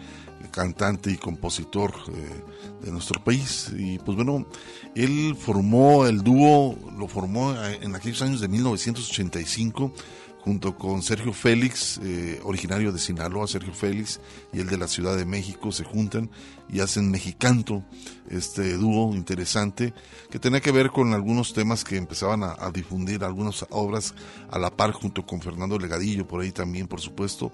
[0.51, 3.71] cantante y compositor eh, de nuestro país.
[3.77, 4.47] Y pues bueno,
[4.95, 9.93] él formó el dúo, lo formó en aquellos años de 1985
[10.41, 14.21] junto con Sergio Félix, eh, originario de Sinaloa, Sergio Félix,
[14.53, 16.31] y el de la Ciudad de México, se juntan
[16.69, 17.85] y hacen Mexicanto,
[18.29, 19.93] este dúo interesante,
[20.31, 24.15] que tenía que ver con algunos temas que empezaban a, a, difundir, algunas obras
[24.51, 27.53] a la par junto con Fernando Legadillo, por ahí también, por supuesto,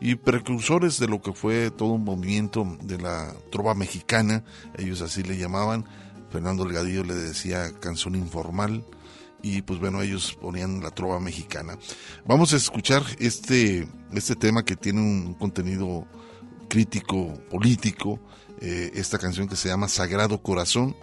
[0.00, 4.44] y precursores de lo que fue todo un movimiento de la trova mexicana,
[4.76, 5.84] ellos así le llamaban,
[6.30, 8.84] Fernando Legadillo le decía canción informal,
[9.42, 11.78] y pues bueno, ellos ponían la trova mexicana.
[12.26, 16.06] Vamos a escuchar este, este tema que tiene un contenido
[16.68, 18.20] crítico, político,
[18.60, 20.96] eh, esta canción que se llama Sagrado Corazón.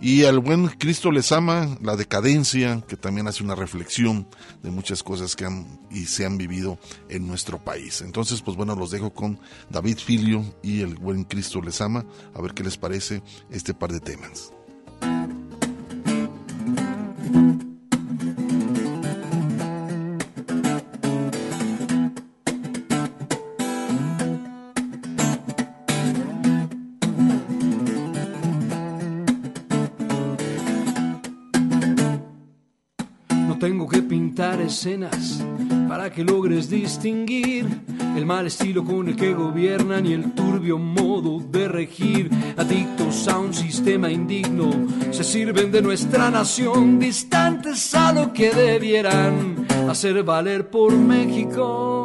[0.00, 4.26] Y al buen Cristo les ama, la decadencia, que también hace una reflexión
[4.62, 8.02] de muchas cosas que han y se han vivido en nuestro país.
[8.02, 9.38] Entonces, pues bueno, los dejo con
[9.70, 12.04] David Filio y el buen Cristo les ama,
[12.34, 14.52] a ver qué les parece este par de temas.
[34.64, 35.44] Escenas
[35.88, 37.66] para que logres distinguir
[38.16, 42.30] el mal estilo con el que gobiernan y el turbio modo de regir.
[42.56, 44.70] Adictos a un sistema indigno,
[45.10, 52.03] se sirven de nuestra nación, distantes a lo que debieran hacer valer por México.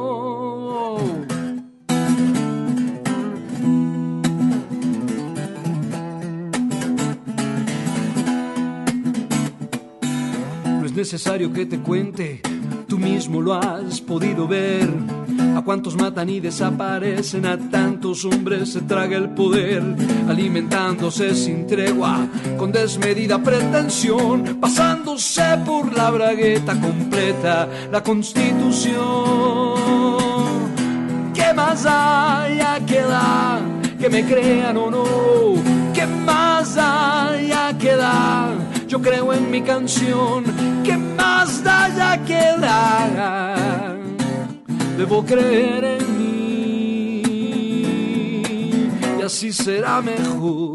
[11.00, 12.42] Necesario que te cuente,
[12.86, 14.90] tú mismo lo has podido ver.
[15.56, 19.82] A cuantos matan y desaparecen, a tantos hombres se traga el poder,
[20.28, 22.28] alimentándose sin tregua,
[22.58, 29.00] con desmedida pretensión, pasándose por la bragueta completa, la constitución.
[31.34, 33.62] ¿Qué más haya que dar?
[33.98, 35.59] Que me crean o no,
[38.90, 40.44] Yo creo en mi canción,
[40.84, 44.00] que más da ya que dar?
[44.98, 47.22] Debo creer en mí
[49.20, 50.74] y así será mejor.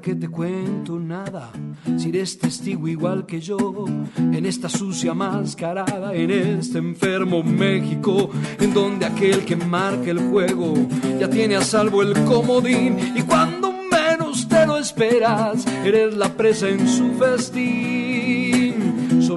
[0.00, 1.50] Para qué te cuento nada,
[1.98, 3.84] si eres testigo igual que yo,
[4.16, 10.72] en esta sucia mascarada, en este enfermo México, en donde aquel que marca el juego
[11.18, 16.70] ya tiene a salvo el comodín y cuando menos te lo esperas, eres la presa
[16.70, 18.09] en su festín.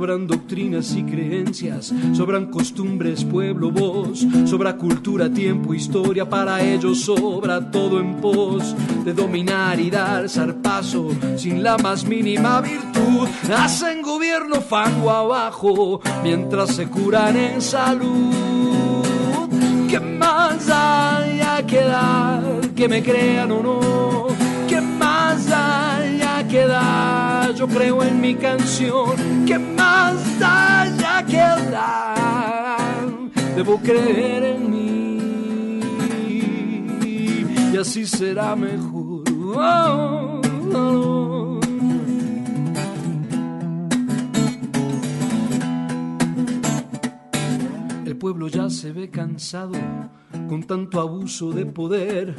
[0.03, 7.71] Sobran doctrinas y creencias, sobran costumbres, pueblo, voz, sobra cultura, tiempo, historia, para ellos sobra
[7.71, 8.75] todo en pos
[9.05, 11.07] de dominar y dar zarpazo
[11.37, 13.29] sin la más mínima virtud.
[13.55, 19.05] Hacen gobierno fango abajo mientras se curan en salud.
[19.89, 22.43] ¿Qué más haya que dar?
[22.75, 24.27] Que me crean o no.
[24.67, 27.22] ¿Qué más haya que dar?
[27.55, 29.45] Yo creo en mi canción.
[29.45, 31.37] ¿Qué más haya que
[31.71, 33.09] dar?
[33.55, 35.79] Debo creer en mí.
[37.73, 39.23] Y así será mejor.
[48.05, 49.73] El pueblo ya se ve cansado
[50.47, 52.35] con tanto abuso de poder,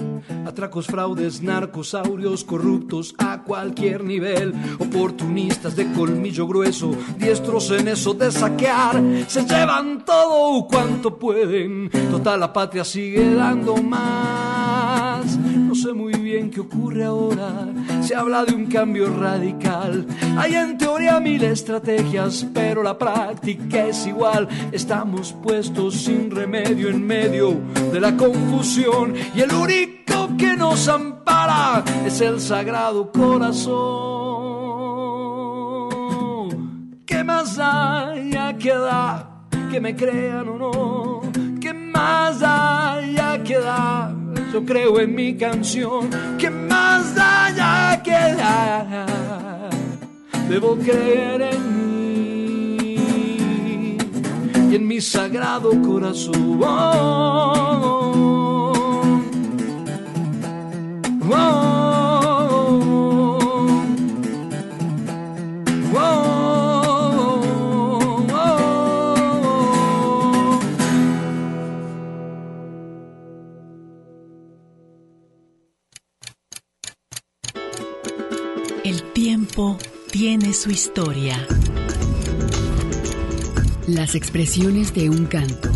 [0.47, 8.31] atracos, fraudes, narcosaurios, corruptos a cualquier nivel, oportunistas de colmillo grueso, diestros en eso de
[8.31, 15.39] saquear, se llevan todo cuanto pueden, total la patria sigue dando más.
[15.75, 17.67] No sé muy bien qué ocurre ahora,
[18.01, 20.07] se habla de un cambio radical,
[20.39, 27.05] hay en teoría mil estrategias, pero la práctica es igual, estamos puestos sin remedio en
[27.05, 27.61] medio
[27.93, 33.65] de la confusión y el único que nos ampara es el sagrado corazón.
[37.05, 39.49] ¿Qué más haya que dar?
[39.73, 41.23] Que me crean o no.
[41.61, 44.25] ¿Qué más haya que dar?
[44.55, 46.09] Yo creo en mi canción.
[46.39, 49.09] ¿Qué más haya que dar?
[50.49, 52.95] Debo creer en mí
[54.71, 56.61] y en mi sagrado corazón.
[61.21, 62.04] El
[80.11, 81.47] tiene su historia.
[83.87, 85.74] Las expresiones de un canto.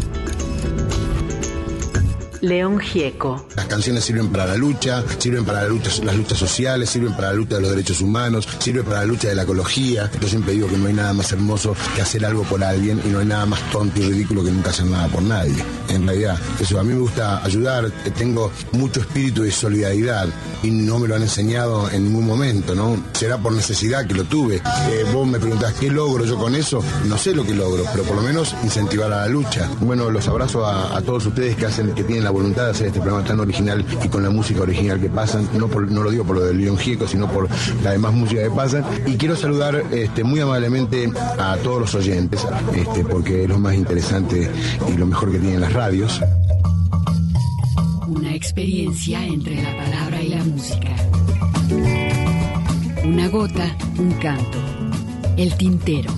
[2.40, 3.46] León Gieco.
[3.56, 7.28] Las canciones sirven para la lucha, sirven para la lucha, las luchas sociales, sirven para
[7.28, 10.10] la lucha de los derechos humanos, sirven para la lucha de la ecología.
[10.20, 13.08] Yo siempre digo que no hay nada más hermoso que hacer algo por alguien y
[13.08, 15.62] no hay nada más tonto y ridículo que nunca hacer nada por nadie.
[15.88, 20.28] En realidad, eso a mí me gusta ayudar, tengo mucho espíritu de solidaridad
[20.62, 23.02] y no me lo han enseñado en ningún momento, ¿no?
[23.12, 24.56] Será por necesidad que lo tuve.
[24.56, 26.82] Eh, vos me preguntás, ¿qué logro yo con eso?
[27.06, 29.68] No sé lo que logro, pero por lo menos incentivar a la lucha.
[29.80, 33.00] Bueno, los abrazo a, todos ustedes que hacen, que tienen la voluntad de hacer este
[33.00, 36.36] programa tan original y con la música original que pasan, no, no lo digo por
[36.36, 37.48] lo del León Gieco, sino por
[37.82, 38.84] la demás música que pasan.
[39.06, 43.74] Y quiero saludar este, muy amablemente a todos los oyentes, este, porque es lo más
[43.76, 44.50] interesante
[44.86, 46.20] y lo mejor que tienen las radios.
[48.06, 50.96] Una experiencia entre la palabra y la música.
[53.04, 54.58] Una gota, un canto.
[55.38, 56.12] El tintero.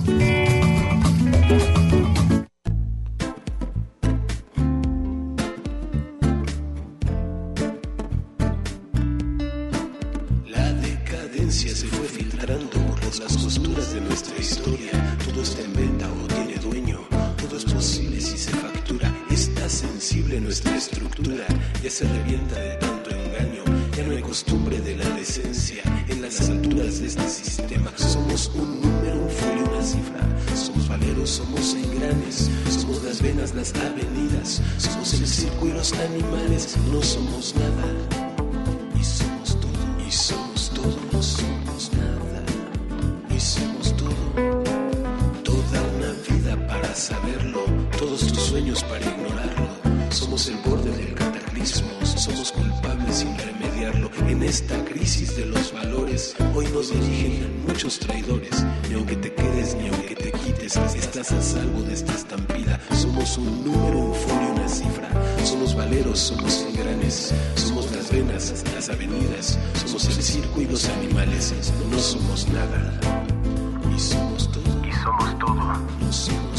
[20.31, 21.45] Sensible nuestra estructura.
[21.83, 23.63] Ya se revienta de tanto engaño.
[23.95, 25.83] Ya no hay costumbre de la decencia.
[26.07, 30.21] En las alturas de este sistema somos un número, un folio, una cifra.
[30.55, 32.49] Somos valeros, somos engranes.
[32.69, 34.61] Somos las venas, las avenidas.
[34.77, 36.77] Somos el circo y los animales.
[36.91, 37.87] No somos nada.
[38.99, 42.43] Y somos todo, y somos todo, no somos nada,
[43.35, 44.15] y somos todo.
[45.43, 47.65] Toda una vida para saberlo,
[47.97, 49.20] todos tus sueños para.
[50.31, 54.09] Somos el borde del cataclismo, somos culpables sin remediarlo.
[54.29, 58.65] En esta crisis de los valores, hoy nos dirigen muchos traidores.
[58.87, 62.79] Ni aunque te quedes, ni aunque te quites, estás a salvo de esta estampida.
[62.95, 65.09] Somos un número, un folio, una cifra.
[65.43, 71.53] Somos valeros, somos engranes, somos las venas, las avenidas, somos el circo y los animales.
[71.91, 72.97] No somos nada.
[73.93, 74.87] Y somos todo.
[74.87, 75.55] Y somos todo.
[75.55, 76.50] No somos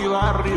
[0.00, 0.47] nos pasó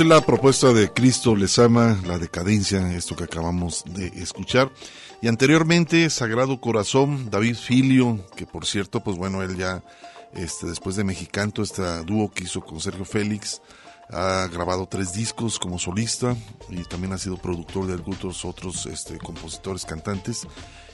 [0.00, 4.72] Pues es la propuesta de Cristo les ama, la decadencia, esto que acabamos de escuchar.
[5.20, 9.84] Y anteriormente, Sagrado Corazón, David Filio, que por cierto, pues bueno, él ya,
[10.32, 13.60] este, después de Mexicanto, este dúo que hizo con Sergio Félix,
[14.08, 16.34] ha grabado tres discos como solista
[16.70, 20.46] y también ha sido productor de algunos otros este, compositores, cantantes.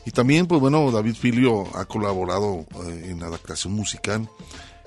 [0.05, 4.29] Y también, pues bueno, David Filio ha colaborado eh, en adaptación musical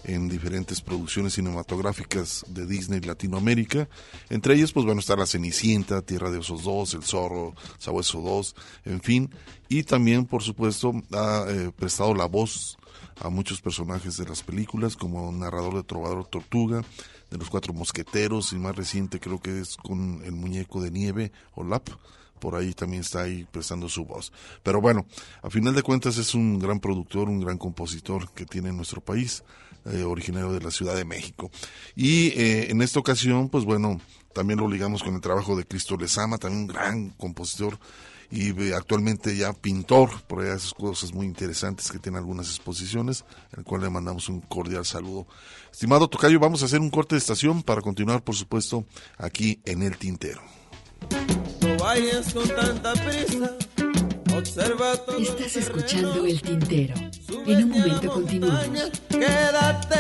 [0.04, 3.88] en diferentes producciones cinematográficas de Disney Latinoamérica.
[4.30, 8.56] Entre ellas, pues bueno, está La Cenicienta, Tierra de Osos 2, El Zorro, Sabueso 2,
[8.86, 9.30] en fin.
[9.68, 12.78] Y también, por supuesto, ha eh, prestado la voz
[13.20, 16.84] a muchos personajes de las películas, como narrador de Trovador Tortuga,
[17.30, 21.32] de Los Cuatro Mosqueteros, y más reciente creo que es con El Muñeco de Nieve,
[21.54, 21.90] o LAP
[22.40, 24.32] por ahí también está ahí prestando su voz.
[24.64, 25.06] Pero bueno,
[25.42, 29.44] a final de cuentas es un gran productor, un gran compositor que tiene nuestro país,
[29.86, 31.52] eh, originario de la Ciudad de México.
[31.96, 34.00] Y eh, en esta ocasión, pues bueno,
[34.34, 37.80] también lo ligamos con el trabajo de Cristo Lezama, también un gran compositor
[38.32, 43.26] y eh, actualmente ya pintor, por hace cosas muy interesantes que tiene algunas exposiciones,
[43.58, 45.28] al cual le mandamos un cordial saludo.
[45.72, 48.86] Estimado Tocayo, vamos a hacer un corte de estación para continuar, por supuesto,
[49.18, 50.42] aquí en El Tintero.
[51.90, 53.58] Vayas con tanta prisa.
[54.38, 56.94] Observa todo Estás escuchando El Tintero.
[57.48, 58.92] En un momento continuamos.
[59.10, 59.98] Quédate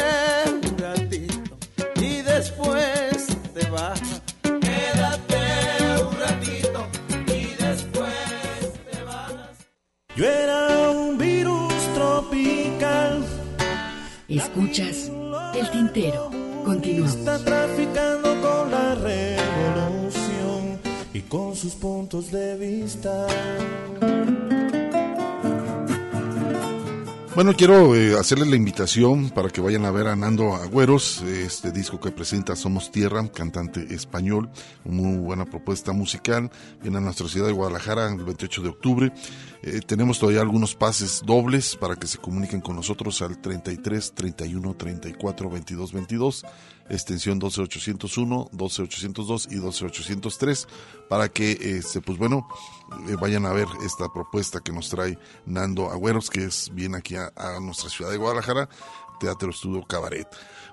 [0.51, 1.57] un ratito
[1.99, 3.25] y después
[3.55, 4.21] te vas.
[4.43, 5.41] Quédate
[6.07, 6.87] un ratito
[7.25, 8.13] y después
[8.91, 9.33] te vas.
[10.15, 13.25] Yo era un virus tropical.
[14.27, 15.09] Escuchas
[15.55, 16.29] El Tintero.
[16.63, 17.15] Continuamos.
[17.15, 18.28] Está traficando
[21.23, 23.27] con sus puntos de vista.
[27.39, 31.71] Bueno, quiero eh, hacerles la invitación para que vayan a ver a Nando Agüeros, este
[31.71, 34.49] disco que presenta Somos Tierra, cantante español,
[34.83, 36.51] muy buena propuesta musical.
[36.81, 39.13] Viene a nuestra ciudad de Guadalajara el 28 de octubre.
[39.61, 44.75] Eh, tenemos todavía algunos pases dobles para que se comuniquen con nosotros al 33 31
[44.75, 46.45] 34 22 22,
[46.89, 50.67] extensión 12801, 12802 y 12803,
[51.07, 52.47] para que, este, pues bueno,
[53.07, 57.15] eh, vayan a ver esta propuesta que nos trae Nando Agüeros, que es bien aquí
[57.15, 58.69] a, a nuestra ciudad de Guadalajara,
[59.19, 60.27] Teatro Estudio Cabaret.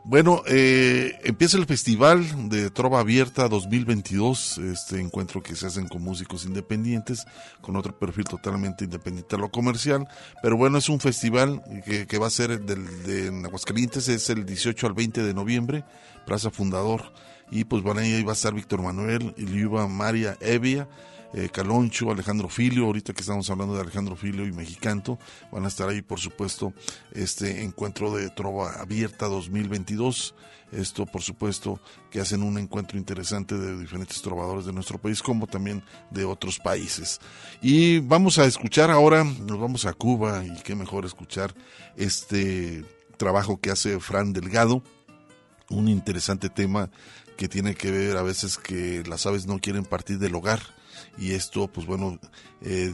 [0.08, 6.00] Bueno, eh, empieza el Festival de Trova Abierta 2022, este encuentro que se hacen con
[6.00, 7.26] músicos independientes,
[7.60, 10.06] con otro perfil totalmente independiente a lo comercial,
[10.44, 14.30] pero bueno, es un festival que, que va a ser del, de en Aguascalientes, es
[14.30, 15.84] el 18 al 20 de noviembre,
[16.24, 17.12] Plaza Fundador,
[17.50, 20.86] y pues bueno, ahí va a estar Víctor Manuel, Iliuba María Evia,
[21.34, 25.18] eh, Caloncho, Alejandro Filio, ahorita que estamos hablando de Alejandro Filio y Mexicanto,
[25.50, 26.72] van a estar ahí por supuesto
[27.12, 30.34] este encuentro de Trova Abierta 2022,
[30.72, 31.80] esto por supuesto
[32.10, 36.58] que hacen un encuentro interesante de diferentes trovadores de nuestro país como también de otros
[36.58, 37.20] países.
[37.60, 41.54] Y vamos a escuchar ahora, nos vamos a Cuba y qué mejor escuchar
[41.96, 42.84] este
[43.16, 44.82] trabajo que hace Fran Delgado,
[45.70, 46.90] un interesante tema
[47.36, 50.75] que tiene que ver a veces que las aves no quieren partir del hogar
[51.18, 52.18] y esto pues bueno
[52.60, 52.92] eh,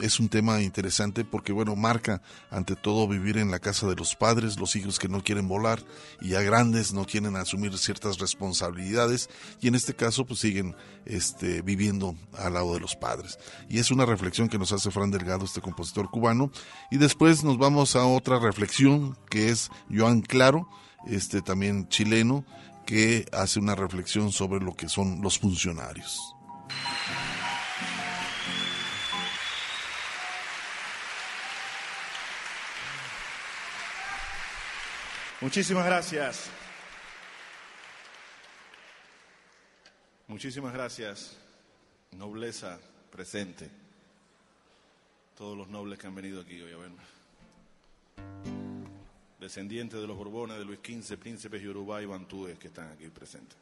[0.00, 4.14] es un tema interesante porque bueno marca ante todo vivir en la casa de los
[4.16, 5.82] padres los hijos que no quieren volar
[6.20, 9.30] y ya grandes no quieren asumir ciertas responsabilidades
[9.60, 13.38] y en este caso pues siguen este viviendo al lado de los padres
[13.68, 16.50] y es una reflexión que nos hace Fran Delgado este compositor cubano
[16.90, 20.68] y después nos vamos a otra reflexión que es Joan Claro
[21.06, 22.44] este también chileno,
[22.86, 26.36] que hace una reflexión sobre lo que son los funcionarios.
[35.42, 36.48] Muchísimas gracias.
[40.28, 41.36] Muchísimas gracias,
[42.12, 42.78] nobleza
[43.10, 43.68] presente.
[45.36, 47.02] Todos los nobles que han venido aquí hoy a verme.
[49.40, 53.58] Descendientes de los Borbones, de Luis XV, príncipes Uruguay y Bantúes que están aquí presentes.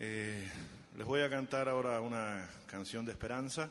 [0.00, 0.50] Eh,
[0.96, 3.70] les voy a cantar ahora una canción de esperanza.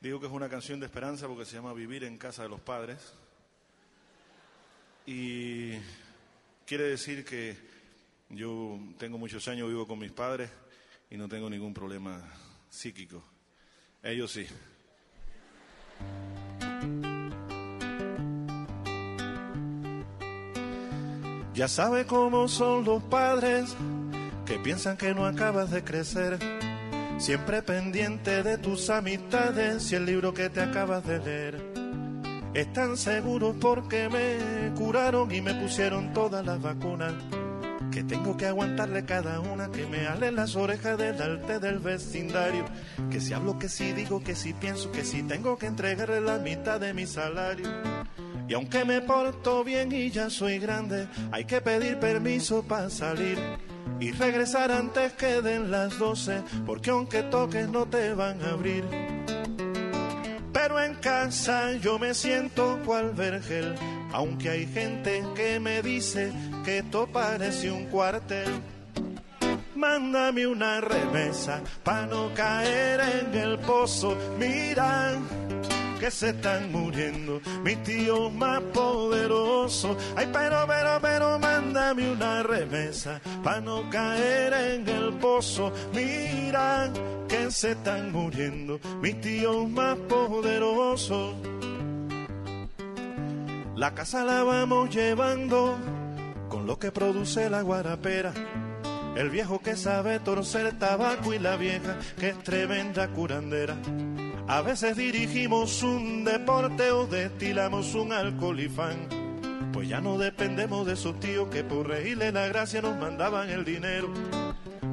[0.00, 2.60] Digo que es una canción de esperanza porque se llama Vivir en casa de los
[2.60, 3.14] padres.
[5.06, 5.72] Y
[6.64, 7.56] quiere decir que
[8.28, 10.50] yo tengo muchos años, vivo con mis padres
[11.10, 12.22] y no tengo ningún problema
[12.70, 13.24] psíquico.
[14.02, 14.46] Ellos sí.
[21.54, 23.74] Ya sabe cómo son los padres
[24.46, 26.38] que piensan que no acabas de crecer
[27.18, 31.72] siempre pendiente de tus amistades y el libro que te acabas de leer.
[32.54, 37.14] Están seguros porque me curaron y me pusieron todas las vacunas.
[37.90, 42.64] Que tengo que aguantarle cada una, que me halen las orejas del arte del vecindario.
[43.10, 46.38] Que si hablo, que si digo, que si pienso, que si tengo que entregarle la
[46.38, 47.68] mitad de mi salario.
[48.48, 53.38] Y aunque me porto bien y ya soy grande, hay que pedir permiso para salir
[54.00, 58.84] y regresar antes que den las doce, porque aunque toques no te van a abrir.
[60.52, 63.74] Pero en casa yo me siento cual vergel,
[64.12, 66.32] aunque hay gente que me dice
[66.64, 68.60] que esto parece un cuartel.
[69.74, 74.16] Mándame una remesa pa' no caer en el pozo.
[74.36, 75.12] Mira
[75.98, 79.96] que se están muriendo, mis tíos más poderosos.
[80.16, 85.72] Ay, pero, pero, pero, mándame una remesa para no caer en el pozo.
[85.92, 86.90] Mira
[87.28, 91.34] que se están muriendo, mis tíos más poderosos.
[93.76, 95.76] La casa la vamos llevando
[96.48, 98.32] con lo que produce la guarapera.
[99.16, 103.76] El viejo que sabe torcer tabaco y la vieja que es tremenda curandera.
[104.48, 109.06] A veces dirigimos un deporte o destilamos un alcohol y fan.
[109.74, 113.62] Pues ya no dependemos de esos tíos que por reírle la gracia nos mandaban el
[113.66, 114.08] dinero.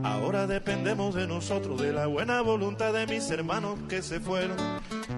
[0.03, 4.57] Ahora dependemos de nosotros, de la buena voluntad de mis hermanos que se fueron.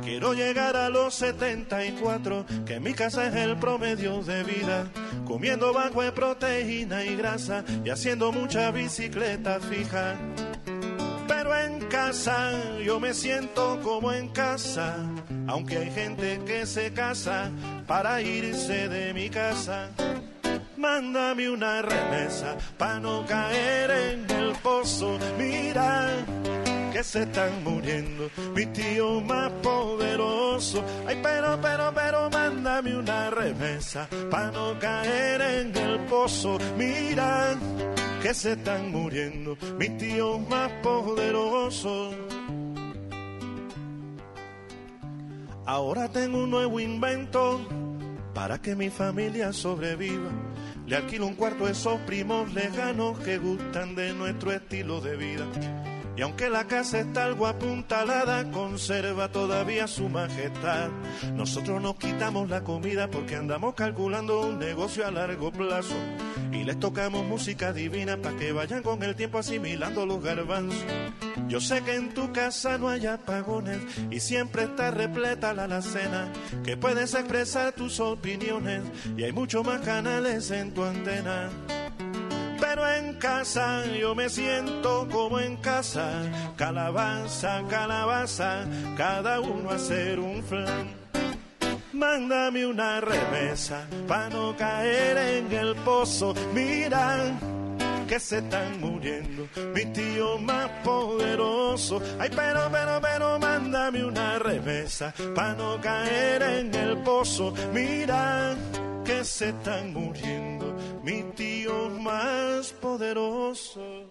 [0.03, 4.87] Quiero llegar a los 74, que mi casa es el promedio de vida.
[5.25, 10.15] Comiendo bajo de proteína y grasa y haciendo mucha bicicleta fija.
[11.65, 12.51] En casa
[12.83, 14.95] yo me siento como en casa,
[15.47, 17.49] aunque hay gente que se casa
[17.87, 19.89] para irse de mi casa.
[20.77, 25.17] Mándame una remesa para no caer en el pozo.
[25.37, 26.09] Mira
[26.93, 30.83] que se están muriendo mis tíos más poderosos.
[31.07, 36.57] Ay, pero, pero, pero, mándame una remesa para no caer en el pozo.
[36.77, 37.55] Mira
[38.27, 42.13] que se están muriendo mis tíos más poderosos.
[45.65, 47.65] Ahora tengo un nuevo invento
[48.33, 50.29] para que mi familia sobreviva.
[50.85, 55.45] Le alquilo un cuarto a esos primos lejanos que gustan de nuestro estilo de vida.
[56.17, 60.89] Y aunque la casa está algo apuntalada, conserva todavía su majestad.
[61.33, 65.95] Nosotros nos quitamos la comida porque andamos calculando un negocio a largo plazo.
[66.51, 70.83] Y les tocamos música divina para que vayan con el tiempo asimilando los garbanzos.
[71.47, 73.79] Yo sé que en tu casa no hay apagones
[74.11, 76.31] y siempre está repleta la alacena,
[76.63, 78.81] que puedes expresar tus opiniones
[79.15, 81.49] y hay muchos más canales en tu antena.
[82.59, 88.65] Pero en casa yo me siento como en casa, calabaza, calabaza,
[88.97, 90.96] cada uno hacer un flan.
[91.97, 96.35] Mándame una remesa para no caer en el pozo.
[96.53, 97.35] Mira
[98.07, 102.03] que se están muriendo mis tíos más poderosos.
[102.19, 107.53] Ay, pero, pero, pero, mándame una remesa para no caer en el pozo.
[107.73, 108.55] Mira
[109.03, 114.05] que se están muriendo mis tíos más poderosos.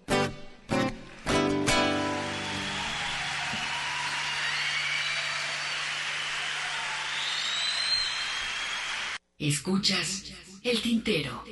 [9.39, 10.33] Escuchas
[10.63, 11.43] el tintero.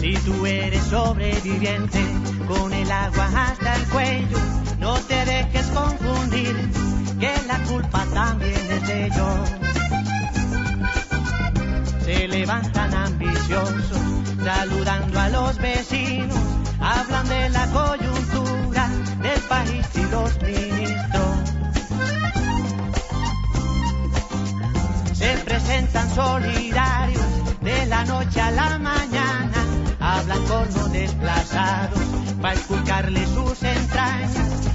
[0.00, 2.17] Si tú eres sobreviviente
[2.48, 4.38] con el agua hasta el cuello.
[4.78, 6.56] No te dejes confundir,
[7.20, 9.38] que la culpa también es de ellos.
[12.04, 14.00] Se levantan ambiciosos,
[14.42, 16.38] saludando a los vecinos,
[16.80, 18.88] hablan de la coyuntura
[19.20, 21.36] del país y los ministros.
[25.12, 27.26] Se presentan solidarios
[27.60, 29.47] de la noche a la mañana,
[30.30, 31.98] hablan con los desplazados
[32.40, 34.32] para escucharle sus entrañas,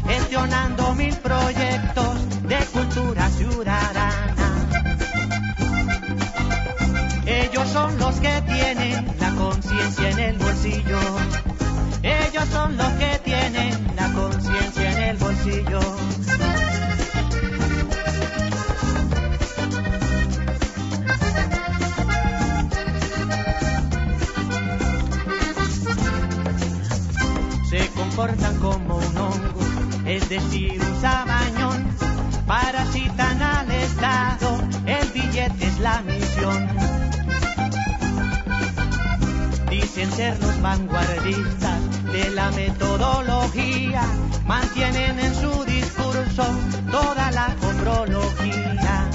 [0.07, 4.33] gestionando mil proyectos de cultura ciudadana.
[7.25, 10.99] Ellos son los que tienen la conciencia en el bolsillo.
[12.01, 15.79] Ellos son los que tienen la conciencia en el bolsillo.
[28.15, 29.59] Comportan como un hongo,
[30.05, 31.83] es decir, un sabañón.
[32.45, 36.69] Parasitan al Estado, el billete es la misión.
[39.69, 44.03] Dicen ser los vanguardistas de la metodología,
[44.45, 46.45] mantienen en su discurso
[46.91, 49.09] toda la comprología.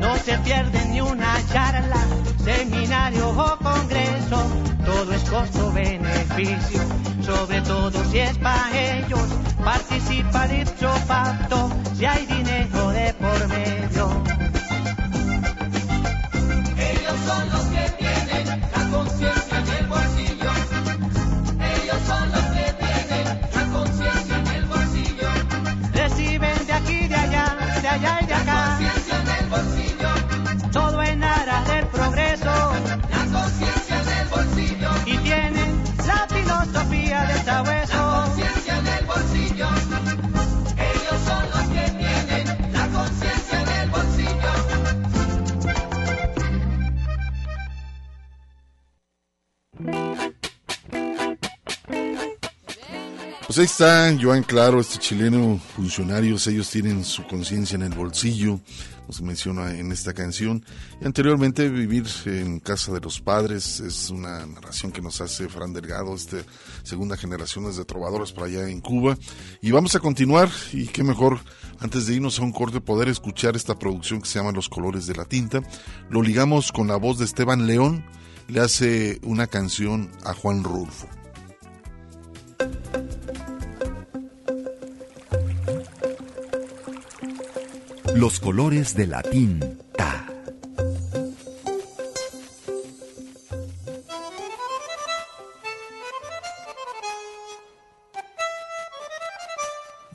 [0.00, 1.98] No se pierden ni una charla,
[2.44, 6.80] seminario o congreso, todo es costo-beneficio,
[7.22, 9.28] sobre todo si es para ellos,
[9.62, 12.24] participa dicho pacto, si hay
[53.56, 58.60] Pues ahí está Joan Claro, este chileno funcionarios, ellos tienen su conciencia en el bolsillo,
[59.08, 60.62] nos menciona en esta canción.
[61.00, 65.72] Y anteriormente Vivir en casa de los padres es una narración que nos hace Fran
[65.72, 66.44] Delgado, este
[66.82, 69.16] segunda generación de trovadores por allá en Cuba.
[69.62, 71.40] Y vamos a continuar, y qué mejor,
[71.80, 75.06] antes de irnos a un corte, poder escuchar esta producción que se llama Los colores
[75.06, 75.62] de la tinta.
[76.10, 78.04] Lo ligamos con la voz de Esteban León,
[78.48, 81.08] le hace una canción a Juan Rulfo.
[88.16, 90.26] Los colores de la tinta.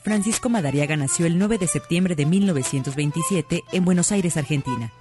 [0.01, 4.91] Francisco Madariaga nació el 9 de septiembre de 1927 en Buenos Aires, Argentina.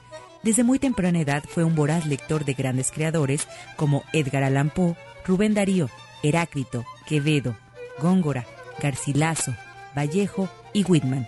[0.42, 4.94] Desde muy temprana edad fue un voraz lector de grandes creadores como Edgar Allan Poe,
[5.24, 5.88] Rubén Darío,
[6.22, 7.56] Heráclito, Quevedo,
[7.98, 8.44] Góngora,
[8.78, 9.54] Garcilaso,
[9.96, 11.26] Vallejo y Whitman.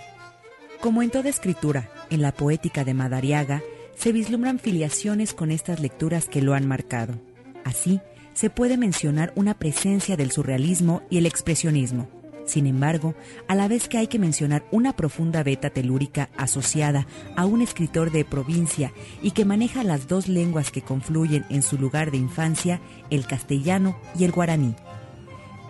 [0.83, 3.63] Como en toda escritura, en la poética de Madariaga
[3.95, 7.15] se vislumbran filiaciones con estas lecturas que lo han marcado.
[7.63, 8.01] Así,
[8.35, 12.09] se puede mencionar una presencia del surrealismo y el expresionismo.
[12.47, 13.15] Sin embargo,
[13.47, 17.07] a la vez que hay que mencionar una profunda beta telúrica asociada
[17.37, 18.93] a un escritor de provincia
[19.23, 23.97] y que maneja las dos lenguas que confluyen en su lugar de infancia, el castellano
[24.19, 24.75] y el guaraní.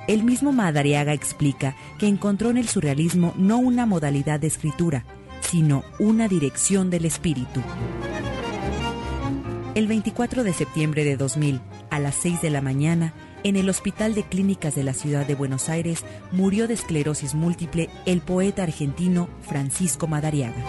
[0.08, 5.04] El mismo Madariaga explica que encontró en el surrealismo no una modalidad de escritura,
[5.40, 7.60] sino una dirección del espíritu.
[9.76, 11.60] El 24 de septiembre de 2000,
[11.90, 13.14] a las 6 de la mañana,
[13.44, 17.88] en el Hospital de Clínicas de la Ciudad de Buenos Aires, murió de esclerosis múltiple
[18.04, 20.62] el poeta argentino Francisco Madariaga.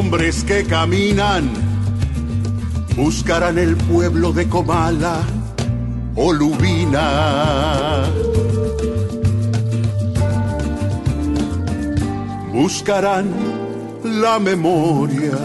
[0.00, 1.50] hombres que caminan
[2.96, 5.20] buscarán el pueblo de Comala
[6.16, 8.04] o Lubina.
[12.50, 13.26] Buscarán
[14.02, 15.36] la memoria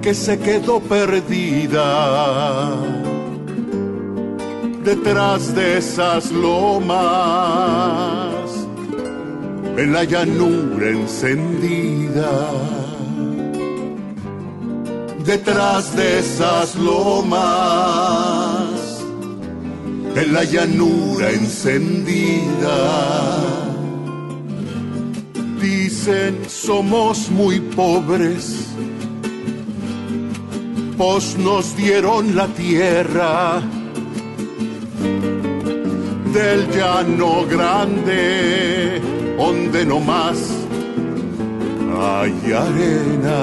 [0.00, 2.70] que se quedó perdida
[4.84, 8.43] detrás de esas lomas
[9.76, 12.50] en la llanura encendida.
[15.24, 17.44] Detrás de esas lomas,
[20.14, 22.78] en la llanura encendida.
[25.60, 28.66] Dicen somos muy pobres,
[30.98, 33.62] pues nos dieron la tierra
[36.34, 39.00] del llano grande,
[39.36, 40.38] donde no más
[42.00, 43.38] hay arena.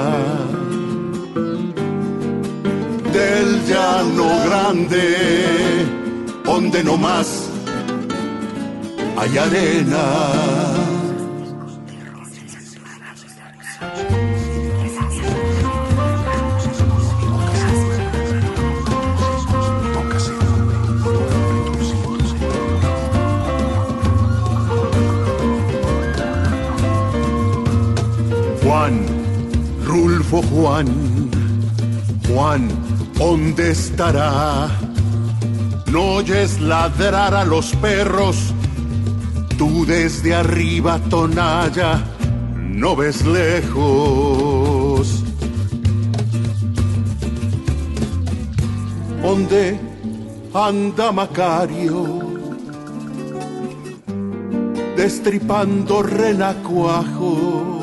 [3.12, 5.86] Del llano grande,
[6.44, 7.50] donde no más
[9.18, 10.81] hay arena.
[30.40, 30.86] Juan,
[32.26, 32.68] Juan,
[33.18, 34.66] ¿dónde estará?
[35.90, 38.54] No oyes ladrar a los perros,
[39.58, 42.02] tú desde arriba, Tonalla,
[42.56, 45.22] no ves lejos.
[49.20, 49.78] ¿Dónde
[50.54, 52.20] anda Macario?
[54.96, 57.81] Destripando renacuajos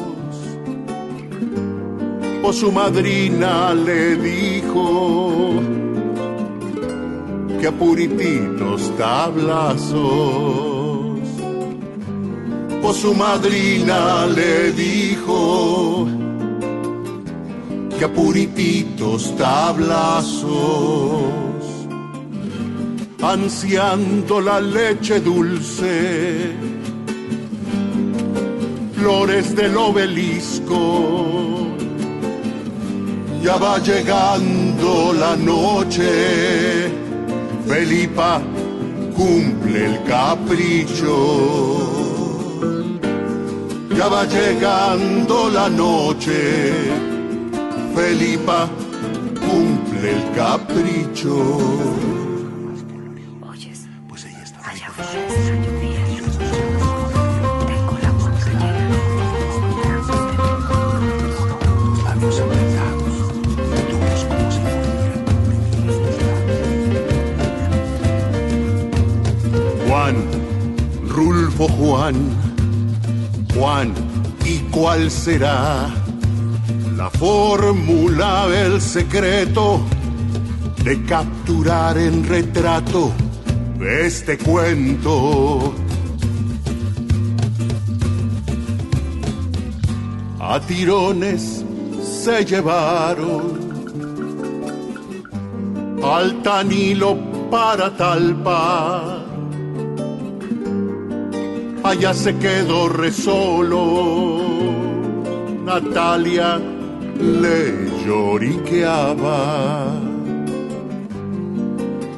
[2.43, 5.61] o su madrina le dijo
[7.59, 9.99] que a purititos tablazos,
[12.81, 16.07] o su madrina le dijo
[17.97, 20.47] que a purititos tablazos,
[23.21, 26.55] ansiando la leche dulce,
[28.95, 31.59] flores del obelisco
[33.41, 36.91] ya va llegando la noche,
[37.67, 38.41] Felipa
[39.15, 41.17] cumple el capricho.
[43.95, 46.71] Ya va llegando la noche,
[47.95, 48.69] Felipa
[49.39, 52.28] cumple el capricho.
[71.67, 72.15] Juan,
[73.53, 73.93] Juan,
[74.45, 75.89] ¿y cuál será
[76.95, 79.81] la fórmula, el secreto
[80.83, 83.11] de capturar en retrato
[83.81, 85.73] este cuento?
[90.39, 91.65] A tirones
[92.01, 93.69] se llevaron
[96.01, 97.17] al Tanilo
[97.51, 99.18] para Talpa.
[101.89, 103.81] Allá se quedó resolo.
[105.65, 106.61] Natalia
[107.19, 109.39] le lloriqueaba.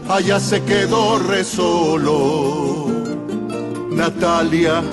[0.10, 2.88] Allá se quedó resolo.
[3.92, 4.84] Natalia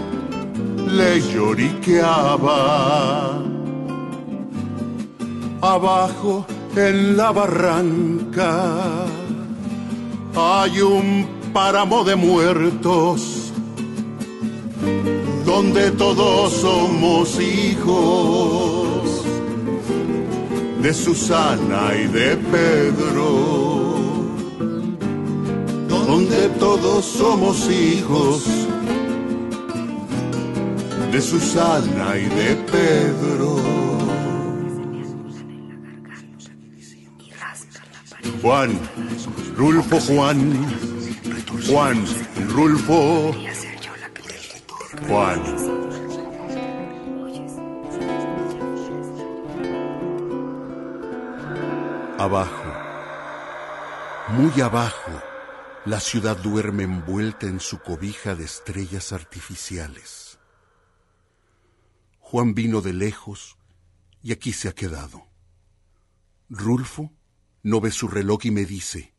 [0.92, 2.60] le lloriqueaba.
[5.60, 6.46] Abajo
[6.76, 9.06] en la barranca
[10.36, 13.38] hay un páramo de muertos
[15.60, 19.24] donde todos somos hijos
[20.80, 23.97] de Susana y de Pedro,
[25.89, 28.44] donde todos somos hijos
[31.10, 33.56] de Susana y de Pedro.
[38.43, 38.78] Juan,
[39.56, 40.39] Rulfo Juan,
[41.68, 42.05] Juan,
[42.55, 43.35] Rulfo,
[45.09, 45.43] Juan.
[52.18, 52.72] Abajo,
[54.28, 55.22] muy abajo,
[55.86, 60.39] la ciudad duerme envuelta en su cobija de estrellas artificiales.
[62.18, 63.56] Juan vino de lejos
[64.22, 65.26] y aquí se ha quedado.
[66.51, 67.10] Rulfo
[67.62, 69.14] no ve su reloj y me dice,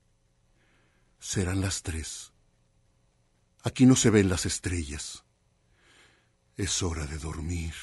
[1.18, 2.32] serán las tres.
[3.64, 5.24] Aquí no se ven las estrellas.
[6.60, 7.74] Es hora de dormir.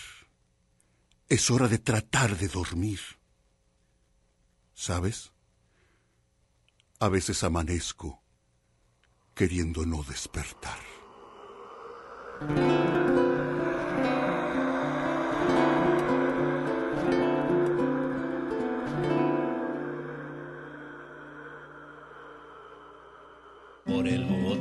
[1.30, 3.00] Es hora de tratar de dormir.
[4.74, 5.32] ¿Sabes?
[7.00, 8.22] A veces amanezco
[9.34, 10.78] queriendo no despertar.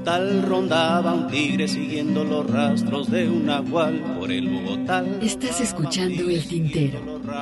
[0.05, 4.17] El Bogotá rondaba un tigre siguiendo los rastros de un nahual.
[4.19, 5.03] Por el Bogotá.
[5.21, 6.99] Estás escuchando El Tintero.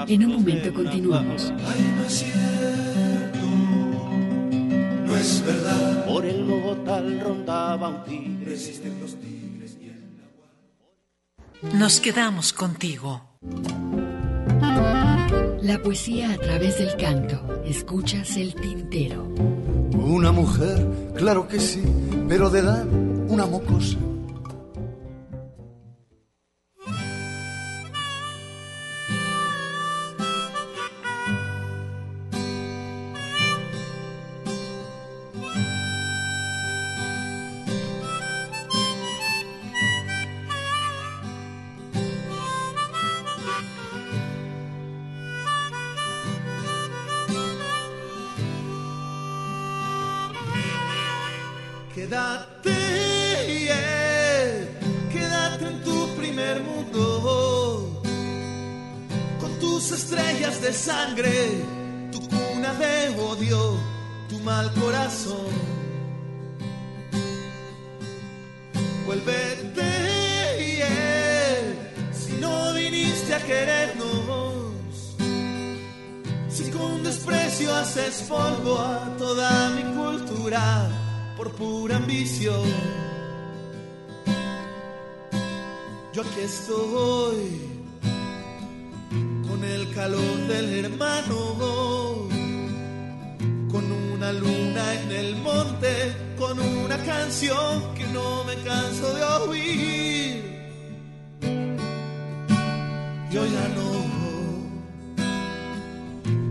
[0.07, 1.51] En un momento continuamos.
[1.51, 3.39] no es cierto,
[5.05, 6.05] no es verdad.
[6.05, 8.53] Por el Bogotá rondaba un tigre.
[8.53, 9.89] Existen los tigres y
[11.71, 13.29] el Nos quedamos contigo.
[15.61, 17.61] La poesía a través del canto.
[17.65, 19.82] Escuchas El Tintero.
[20.05, 20.85] Una mujer,
[21.15, 21.81] claro que sí,
[22.27, 22.85] pero de edad
[23.29, 23.97] una mocosa.
[65.23, 65.53] Corazón.
[69.05, 69.81] Vuélvete,
[70.77, 75.15] yeah, si no viniste a querernos,
[76.49, 82.63] si con desprecio haces polvo a toda mi cultura por pura ambición.
[86.13, 87.73] Yo aquí estoy
[89.47, 91.55] con el calor del hermano,
[94.33, 100.33] luna en el monte, con una canción que no me canso de oír.
[103.31, 103.89] Yo ya no,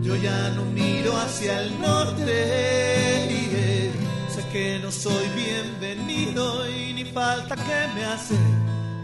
[0.01, 2.83] yo ya no miro hacia el norte
[4.33, 8.35] sé que no soy bienvenido y ni falta que me hace,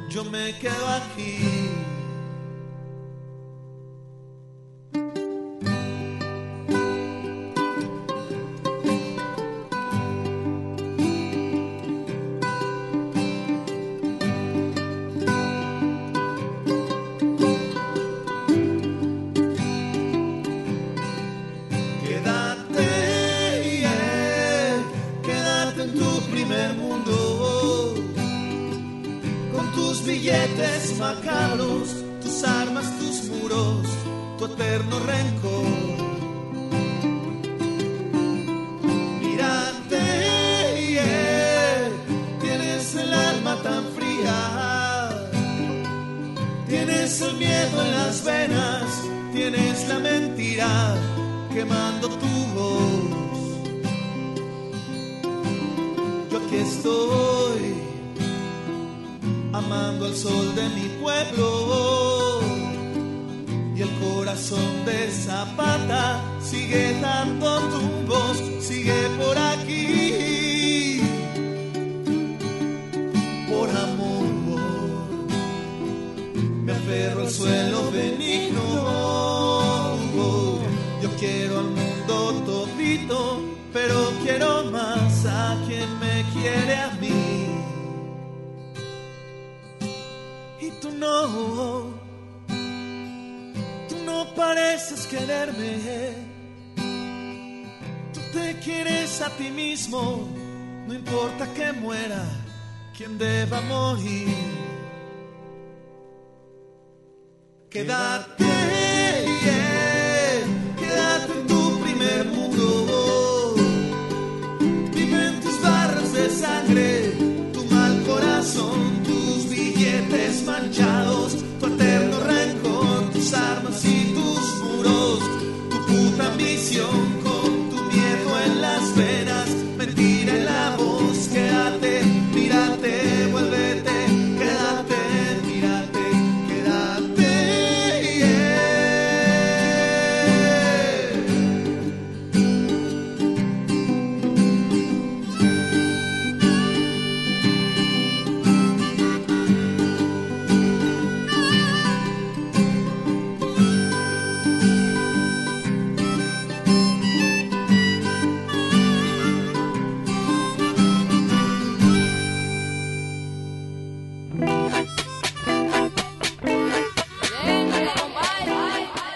[0.10, 1.79] yo me quedo aquí.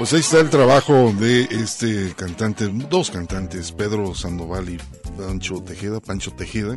[0.03, 4.77] Pues ahí está el trabajo de este cantante, dos cantantes, Pedro Sandoval y
[5.17, 6.75] Pancho Tejeda, Pancho Tejeda.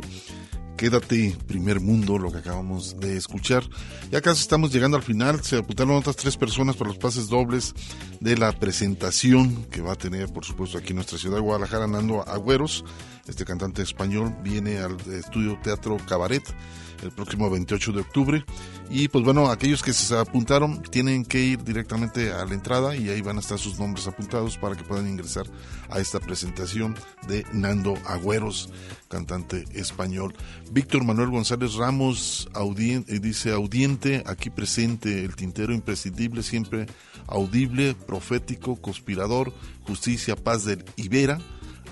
[0.77, 3.65] Quédate, primer mundo, lo que acabamos de escuchar.
[4.11, 5.43] Ya casi estamos llegando al final.
[5.43, 7.73] Se apuntaron otras tres personas para los pases dobles
[8.21, 11.85] de la presentación que va a tener, por supuesto, aquí en nuestra ciudad de Guadalajara,
[11.85, 12.85] Nando Agüeros.
[13.27, 16.43] Este cantante español viene al estudio Teatro Cabaret
[17.03, 18.45] el próximo 28 de octubre.
[18.89, 23.09] Y pues bueno, aquellos que se apuntaron tienen que ir directamente a la entrada y
[23.09, 25.45] ahí van a estar sus nombres apuntados para que puedan ingresar
[25.89, 26.95] a esta presentación
[27.27, 28.69] de Nando Agüeros,
[29.09, 30.33] cantante español.
[30.71, 36.85] Víctor Manuel González Ramos audien- dice audiente, aquí presente, el tintero imprescindible, siempre
[37.27, 39.53] audible, profético, conspirador,
[39.85, 41.39] justicia, paz del Ibera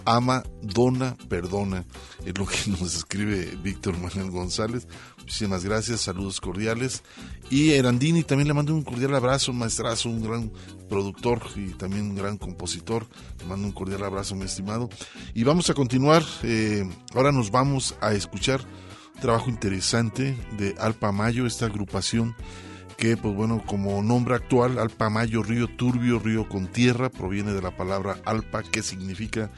[0.06, 1.86] ama, dona, perdona.
[2.26, 4.88] Es lo que nos escribe Víctor Manuel González.
[5.20, 7.04] Muchísimas gracias, saludos cordiales.
[7.50, 10.52] Y Erandini también le mando un cordial abrazo, maestrazo, un gran
[10.88, 13.08] productor y también un gran compositor.
[13.40, 14.90] Le mando un cordial abrazo, mi estimado.
[15.34, 16.24] Y vamos a continuar.
[16.44, 18.62] eh, ahora nos vamos a escuchar
[19.16, 22.36] un trabajo interesante de Alpa Mayo, esta agrupación
[22.98, 27.62] que, pues bueno, como nombre actual, Alpa Mayo, río turbio, río con tierra, proviene de
[27.62, 29.52] la palabra alpa, que significa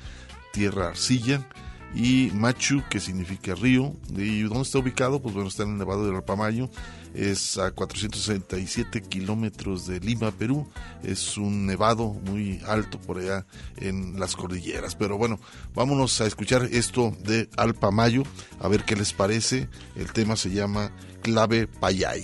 [0.57, 1.47] tierra arcilla,
[1.93, 3.95] y Machu, que significa río.
[4.15, 5.21] ¿Y dónde está ubicado?
[5.21, 6.69] Pues bueno, está en el Nevado del Alpamayo,
[7.13, 10.67] es a 467 kilómetros de Lima, Perú.
[11.03, 13.45] Es un nevado muy alto por allá
[13.77, 14.95] en las cordilleras.
[14.95, 15.39] Pero bueno,
[15.75, 18.23] vámonos a escuchar esto de Alpamayo,
[18.59, 19.69] a ver qué les parece.
[19.95, 22.23] El tema se llama Clave Payay.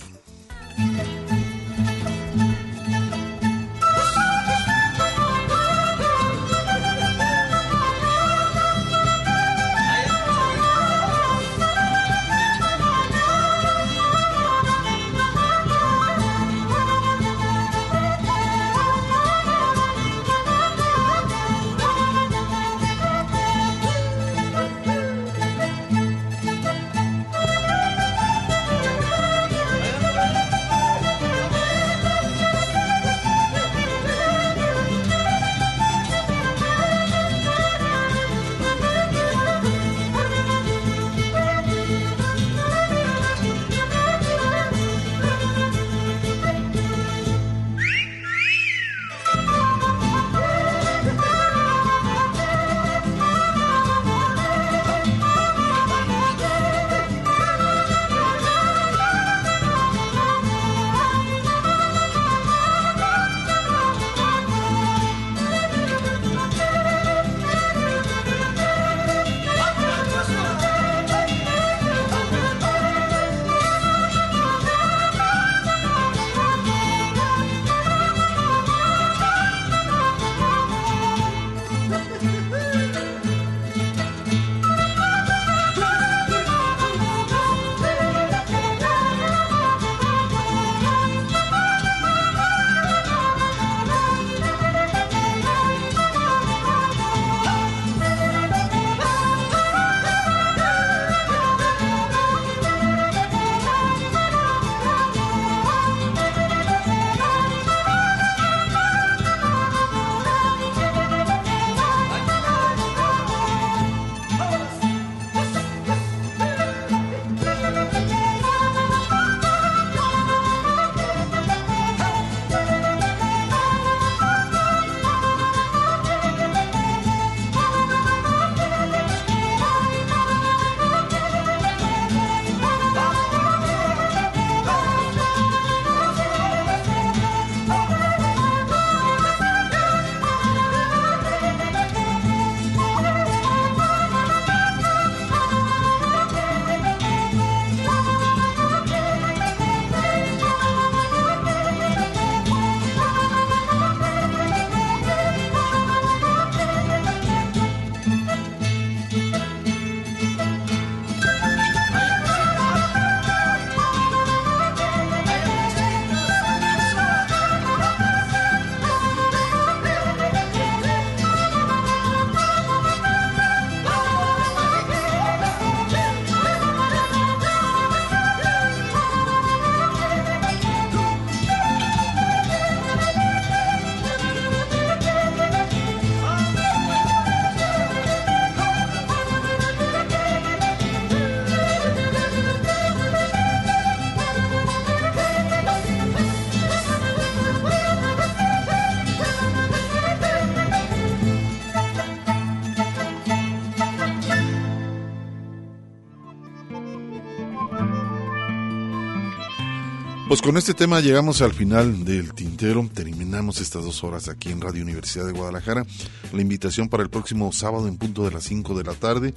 [210.44, 212.86] Con este tema llegamos al final del tintero.
[212.92, 215.86] Terminamos estas dos horas aquí en Radio Universidad de Guadalajara.
[216.34, 219.32] La invitación para el próximo sábado en punto de las 5 de la tarde.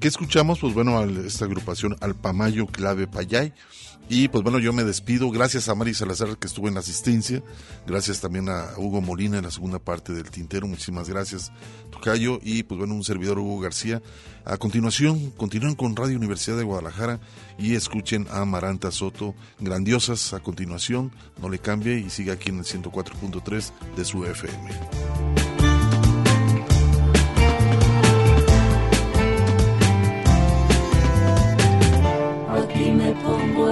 [0.00, 0.58] ¿Qué escuchamos?
[0.60, 3.54] Pues bueno, esta agrupación Alpamayo Clave Payay.
[4.08, 5.30] Y pues bueno, yo me despido.
[5.30, 7.42] Gracias a Mari Salazar que estuvo en la asistencia.
[7.86, 10.66] Gracias también a Hugo Molina en la segunda parte del tintero.
[10.66, 11.52] Muchísimas gracias,
[11.90, 12.38] Tocayo.
[12.42, 14.02] Y pues bueno, un servidor Hugo García.
[14.44, 17.18] A continuación, continúen con Radio Universidad de Guadalajara
[17.58, 22.58] y escuchen a Maranta Soto, grandiosas a continuación, no le cambie y siga aquí en
[22.58, 25.63] el 104.3 de su FM.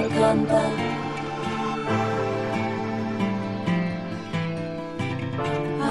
[0.08, 0.72] Cantar.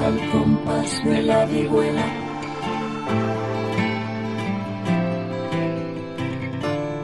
[0.03, 2.05] Al compás de la vihuela.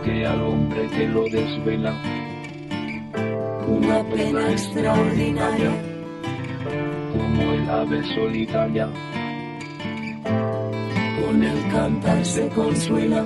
[0.04, 1.94] que al hombre que lo desvela
[3.68, 5.72] una pena extraordinaria,
[7.12, 8.88] como el ave solitaria
[11.20, 13.26] con el cantar se consuela.